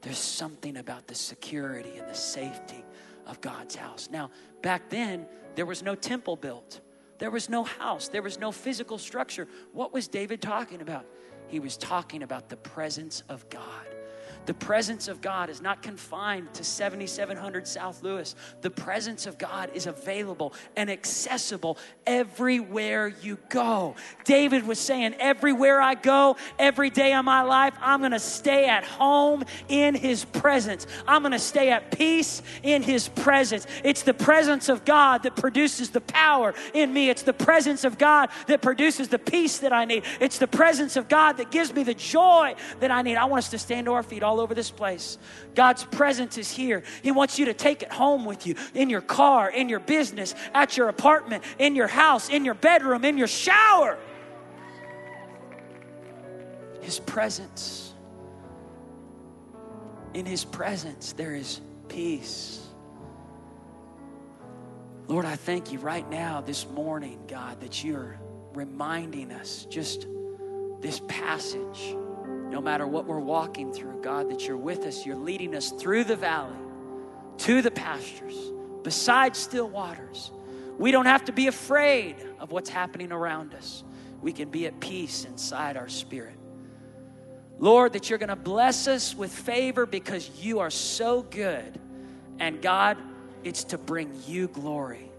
[0.02, 2.84] There's something about the security and the safety
[3.30, 4.08] of God's house.
[4.10, 4.30] Now,
[4.62, 6.80] back then, there was no temple built,
[7.18, 9.46] there was no house, there was no physical structure.
[9.72, 11.06] What was David talking about?
[11.48, 13.86] He was talking about the presence of God.
[14.46, 18.34] The presence of God is not confined to 7700 South Lewis.
[18.62, 23.96] The presence of God is available and accessible everywhere you go.
[24.24, 28.66] David was saying, Everywhere I go, every day of my life, I'm going to stay
[28.66, 30.86] at home in His presence.
[31.06, 33.66] I'm going to stay at peace in His presence.
[33.84, 37.10] It's the presence of God that produces the power in me.
[37.10, 40.04] It's the presence of God that produces the peace that I need.
[40.18, 43.16] It's the presence of God that gives me the joy that I need.
[43.16, 45.18] I want us to stand to our feet all over this place.
[45.56, 46.84] God's presence is here.
[47.02, 50.36] He wants you to take it home with you in your car, in your business,
[50.54, 53.98] at your apartment, in your house, in your bedroom, in your shower.
[56.80, 57.92] His presence.
[60.14, 62.64] In His presence, there is peace.
[65.08, 68.16] Lord, I thank you right now, this morning, God, that you're
[68.54, 70.06] reminding us just
[70.80, 71.96] this passage
[72.50, 75.06] no matter what we're walking through, God, that you're with us.
[75.06, 76.56] You're leading us through the valley
[77.38, 78.36] to the pastures,
[78.82, 80.30] beside still waters.
[80.78, 83.84] We don't have to be afraid of what's happening around us.
[84.20, 86.36] We can be at peace inside our spirit.
[87.58, 91.78] Lord, that you're going to bless us with favor because you are so good.
[92.38, 92.96] And God,
[93.44, 95.09] it's to bring you glory.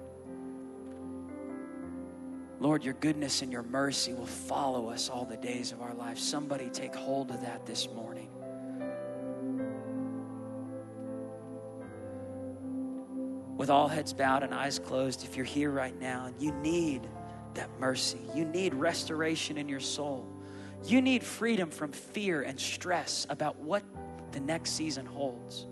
[2.62, 6.20] Lord, your goodness and your mercy will follow us all the days of our life.
[6.20, 8.30] Somebody take hold of that this morning.
[13.58, 17.10] With all heads bowed and eyes closed, if you're here right now and you need
[17.56, 20.28] that mercy, you need restoration in your soul,
[20.86, 23.82] you need freedom from fear and stress about what
[24.34, 25.66] the next season holds.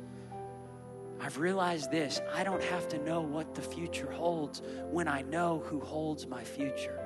[1.22, 5.62] I've realized this I don't have to know what the future holds when I know
[5.66, 7.00] who holds my future.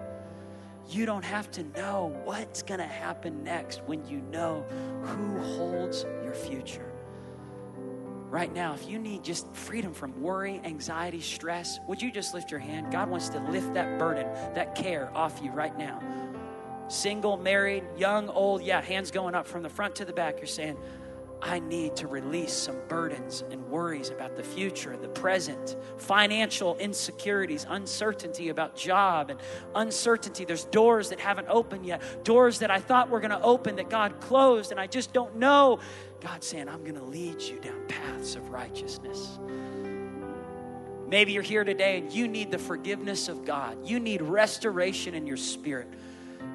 [0.90, 4.66] You don't have to know what's going to happen next when you know
[5.02, 6.92] who holds your future.
[8.30, 12.52] Right now, if you need just freedom from worry, anxiety, stress, would you just lift
[12.52, 12.92] your hand?
[12.92, 16.02] God wants to lift that burden, that care off you right now.
[16.88, 20.38] Single, married, young, old, yeah, hands going up from the front to the back.
[20.38, 20.78] You're saying,
[21.46, 27.66] I need to release some burdens and worries about the future, the present, financial insecurities,
[27.70, 29.40] uncertainty about job and
[29.76, 30.46] uncertainty.
[30.46, 33.90] There's doors that haven't opened yet, doors that I thought were going to open that
[33.90, 35.80] God closed, and I just don't know.
[36.22, 39.38] God's saying, I'm going to lead you down paths of righteousness.
[41.10, 43.86] Maybe you're here today and you need the forgiveness of God.
[43.86, 45.88] You need restoration in your spirit.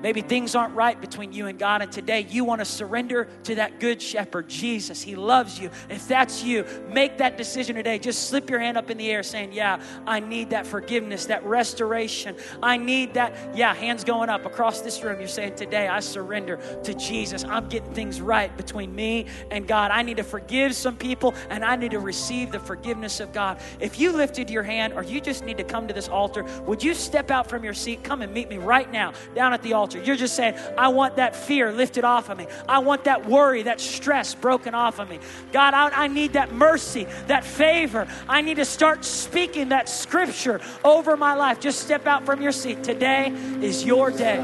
[0.01, 3.57] Maybe things aren't right between you and God, and today you want to surrender to
[3.57, 5.03] that good shepherd, Jesus.
[5.03, 5.71] He loves you.
[5.91, 7.99] If that's you, make that decision today.
[7.99, 11.45] Just slip your hand up in the air saying, Yeah, I need that forgiveness, that
[11.45, 12.37] restoration.
[12.63, 13.57] I need that.
[13.57, 15.19] Yeah, hands going up across this room.
[15.19, 17.43] You're saying, Today I surrender to Jesus.
[17.43, 19.91] I'm getting things right between me and God.
[19.91, 23.61] I need to forgive some people, and I need to receive the forgiveness of God.
[23.81, 26.85] If you lifted your hand or you just need to come to this altar, would
[26.85, 28.05] you step out from your seat?
[28.05, 30.03] Come and meet me right now down at the altar altar.
[30.03, 32.47] You're just saying, I want that fear lifted off of me.
[32.69, 35.21] I want that worry, that stress broken off of me.
[35.53, 38.07] God, I, I need that mercy, that favor.
[38.29, 41.61] I need to start speaking that scripture over my life.
[41.61, 42.83] Just step out from your seat.
[42.83, 43.29] Today
[43.63, 44.39] is your day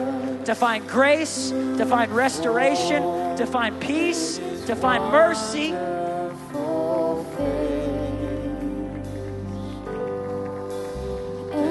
[0.44, 3.02] to find grace, to find restoration,
[3.36, 5.74] to find peace, to find mercy.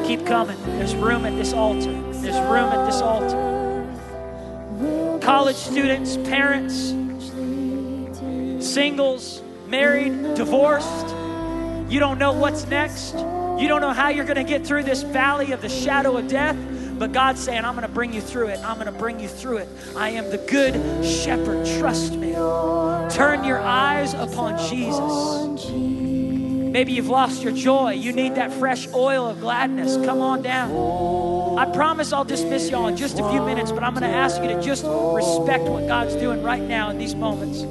[0.06, 0.58] Keep coming.
[0.66, 1.94] There's room at this altar.
[2.14, 3.54] There's room at this altar
[5.24, 6.90] college students, parents,
[8.66, 11.08] singles, married, divorced.
[11.90, 13.14] You don't know what's next.
[13.14, 16.28] You don't know how you're going to get through this valley of the shadow of
[16.28, 16.58] death.
[17.00, 18.60] But God's saying, I'm going to bring you through it.
[18.60, 19.70] I'm going to bring you through it.
[19.96, 21.66] I am the good shepherd.
[21.80, 22.34] Trust me.
[22.34, 25.93] Turn your eyes upon Jesus.
[26.74, 27.92] Maybe you've lost your joy.
[27.92, 29.96] You need that fresh oil of gladness.
[30.08, 30.72] Come on down.
[31.60, 34.42] I promise I'll dismiss y'all in just a few minutes, but I'm going to ask
[34.42, 37.62] you to just respect what God's doing right now in these moments.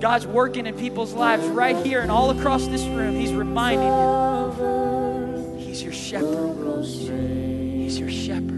[0.00, 3.14] God's working in people's lives right here and all across this room.
[3.14, 6.86] He's reminding you He's your shepherd.
[6.86, 8.48] He's your shepherd.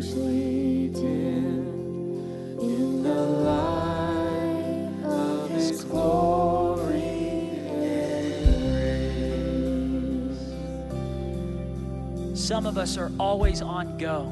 [12.50, 14.22] Some of us are always on go.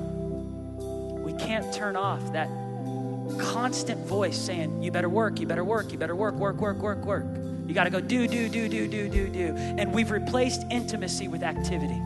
[1.24, 2.48] We can't turn off that
[3.38, 7.04] constant voice saying, You better work, you better work, you better work, work, work, work,
[7.04, 7.24] work.
[7.68, 9.54] You got to go do, do, do, do, do, do, do.
[9.54, 12.02] And we've replaced intimacy with activity.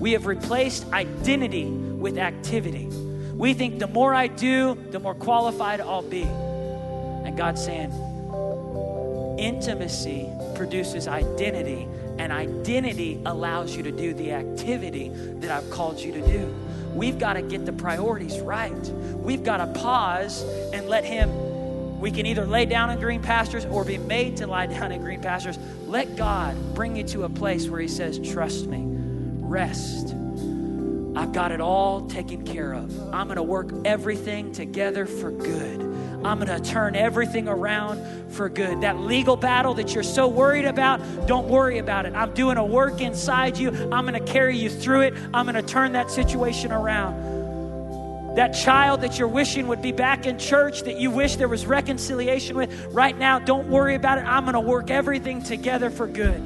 [0.00, 2.86] We have replaced identity with activity.
[2.86, 6.22] We think the more I do, the more qualified I'll be.
[6.22, 7.92] And God's saying,
[9.38, 11.86] intimacy produces identity,
[12.20, 15.08] and identity allows you to do the activity
[15.40, 16.54] that I've called you to do.
[16.94, 18.76] We've got to get the priorities right.
[19.16, 20.42] We've got to pause
[20.74, 21.98] and let Him.
[21.98, 25.00] We can either lay down in green pastures or be made to lie down in
[25.00, 25.58] green pastures.
[25.86, 30.14] Let God bring you to a place where He says, Trust me, rest.
[31.16, 33.14] I've got it all taken care of.
[33.14, 35.89] I'm going to work everything together for good.
[36.24, 38.82] I'm going to turn everything around for good.
[38.82, 42.14] That legal battle that you're so worried about, don't worry about it.
[42.14, 43.70] I'm doing a work inside you.
[43.90, 45.14] I'm going to carry you through it.
[45.32, 48.36] I'm going to turn that situation around.
[48.36, 51.66] That child that you're wishing would be back in church, that you wish there was
[51.66, 54.24] reconciliation with, right now, don't worry about it.
[54.24, 56.40] I'm going to work everything together for good.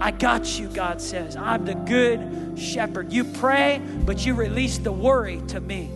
[0.00, 1.34] I got you, God says.
[1.34, 3.12] I'm the good shepherd.
[3.12, 5.90] You pray, but you release the worry to me.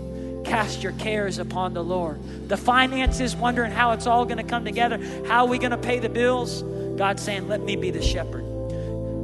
[0.44, 2.20] Cast your cares upon the Lord.
[2.48, 4.98] The finances, wondering how it's all going to come together.
[5.26, 6.62] How are we going to pay the bills?
[6.96, 8.44] God's saying, Let me be the shepherd.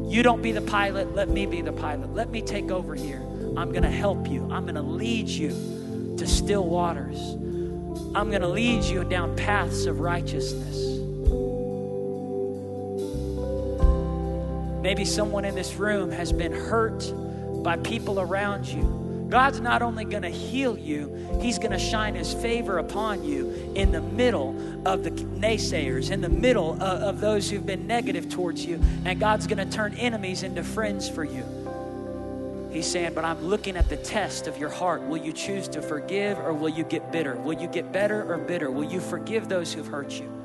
[0.09, 1.15] You don't be the pilot.
[1.15, 2.15] Let me be the pilot.
[2.15, 3.21] Let me take over here.
[3.57, 4.49] I'm going to help you.
[4.51, 5.51] I'm going to lead you
[6.17, 7.19] to still waters.
[8.15, 10.77] I'm going to lead you down paths of righteousness.
[14.83, 17.13] Maybe someone in this room has been hurt
[17.63, 18.98] by people around you
[19.29, 23.73] God's not only going to heal you, He's going to shine His favor upon you
[23.75, 24.51] in the middle
[24.87, 28.81] of the naysayers, in the middle of, of those who've been negative towards you.
[29.05, 31.45] And God's going to turn enemies into friends for you.
[32.73, 35.03] He's saying, But I'm looking at the test of your heart.
[35.03, 37.35] Will you choose to forgive or will you get bitter?
[37.35, 38.71] Will you get better or bitter?
[38.71, 40.38] Will you forgive those who've hurt you?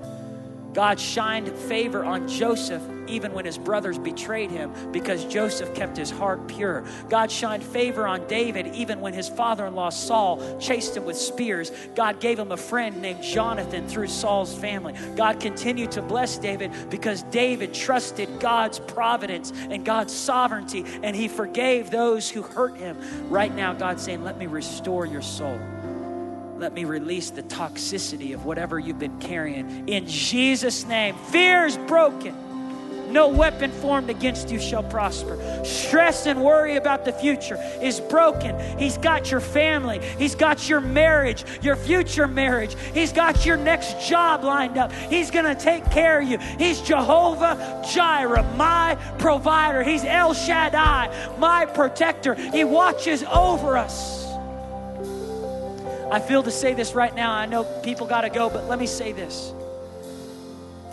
[0.74, 6.10] God shined favor on Joseph even when his brothers betrayed him because Joseph kept his
[6.10, 6.84] heart pure.
[7.10, 11.18] God shined favor on David even when his father in law Saul chased him with
[11.18, 11.72] spears.
[11.96, 14.94] God gave him a friend named Jonathan through Saul's family.
[15.16, 21.28] God continued to bless David because David trusted God's providence and God's sovereignty and he
[21.28, 22.98] forgave those who hurt him.
[23.30, 25.60] Right now, God's saying, Let me restore your soul
[26.58, 29.88] let me release the toxicity of whatever you've been carrying.
[29.88, 32.36] In Jesus' name, fear is broken.
[33.14, 35.38] No weapon formed against you shall prosper.
[35.64, 38.58] Stress and worry about the future is broken.
[38.80, 40.00] He's got your family.
[40.18, 42.76] He's got your marriage, your future marriage.
[42.92, 44.92] He's got your next job lined up.
[44.92, 46.40] He's going to take care of you.
[46.58, 49.84] He's Jehovah Jireh, my provider.
[49.84, 52.34] He's El Shaddai, my protector.
[52.34, 54.23] He watches over us.
[56.14, 57.32] I feel to say this right now.
[57.32, 59.52] I know people got to go, but let me say this.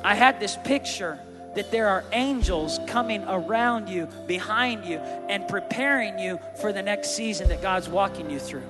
[0.02, 1.20] I had this picture
[1.54, 7.10] that there are angels coming around you, behind you, and preparing you for the next
[7.10, 8.62] season that God's walking you through.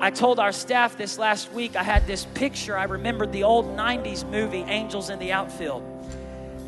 [0.00, 2.74] I told our staff this last week, I had this picture.
[2.74, 5.82] I remembered the old 90s movie, Angels in the Outfield.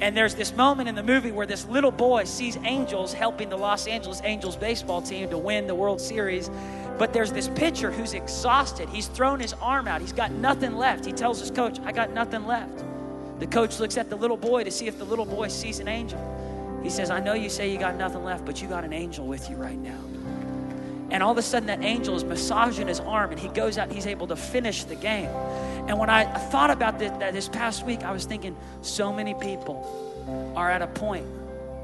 [0.01, 3.57] And there's this moment in the movie where this little boy sees angels helping the
[3.57, 6.51] Los Angeles Angels baseball team to win the World Series.
[6.99, 8.88] But there's this pitcher who's exhausted.
[8.88, 10.01] He's thrown his arm out.
[10.01, 11.05] He's got nothing left.
[11.05, 12.84] He tells his coach, I got nothing left.
[13.40, 15.88] The coach looks at the little boy to see if the little boy sees an
[15.88, 16.20] angel.
[16.82, 19.26] He says, I know you say you got nothing left, but you got an angel
[19.26, 19.99] with you right now.
[21.15, 23.89] And all of a sudden, that angel is massaging his arm, and he goes out,
[23.89, 25.29] he's able to finish the game.
[25.87, 30.53] And when I thought about this, this past week, I was thinking, so many people
[30.57, 31.25] are at a point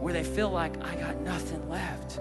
[0.00, 2.18] where they feel like, I got nothing left.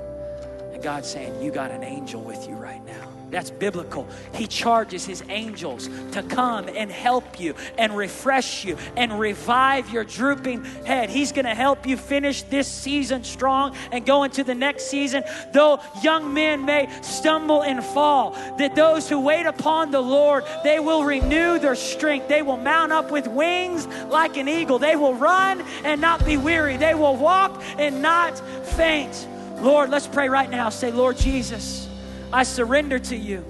[0.71, 3.18] And God's saying, You got an angel with you right now.
[3.31, 4.07] That's biblical.
[4.33, 10.03] He charges his angels to come and help you and refresh you and revive your
[10.03, 11.09] drooping head.
[11.09, 15.23] He's going to help you finish this season strong and go into the next season.
[15.53, 20.79] Though young men may stumble and fall, that those who wait upon the Lord, they
[20.79, 22.27] will renew their strength.
[22.27, 24.79] They will mount up with wings like an eagle.
[24.79, 26.77] They will run and not be weary.
[26.77, 29.27] They will walk and not faint.
[29.61, 30.69] Lord, let's pray right now.
[30.69, 31.88] Say, Lord Jesus.
[32.31, 33.43] I surrender to you.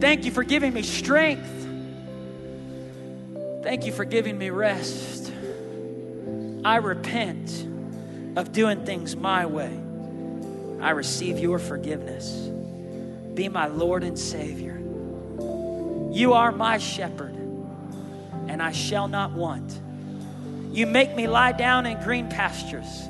[0.00, 1.48] Thank you for giving me strength.
[3.62, 5.32] Thank you for giving me rest.
[6.64, 7.66] I repent
[8.36, 9.78] of doing things my way.
[10.80, 12.30] I receive your forgiveness.
[13.34, 14.78] Be my Lord and Savior.
[16.12, 17.34] You are my shepherd,
[18.48, 19.80] and I shall not want.
[20.70, 23.08] You make me lie down in green pastures.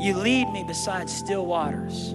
[0.00, 2.14] You lead me beside still waters.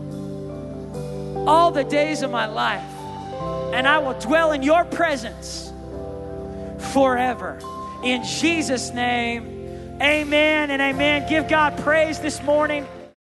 [1.47, 2.83] all the days of my life,
[3.73, 5.71] and I will dwell in your presence
[6.93, 7.59] forever.
[8.03, 11.29] In Jesus' name, amen and amen.
[11.29, 12.87] Give God praise this morning.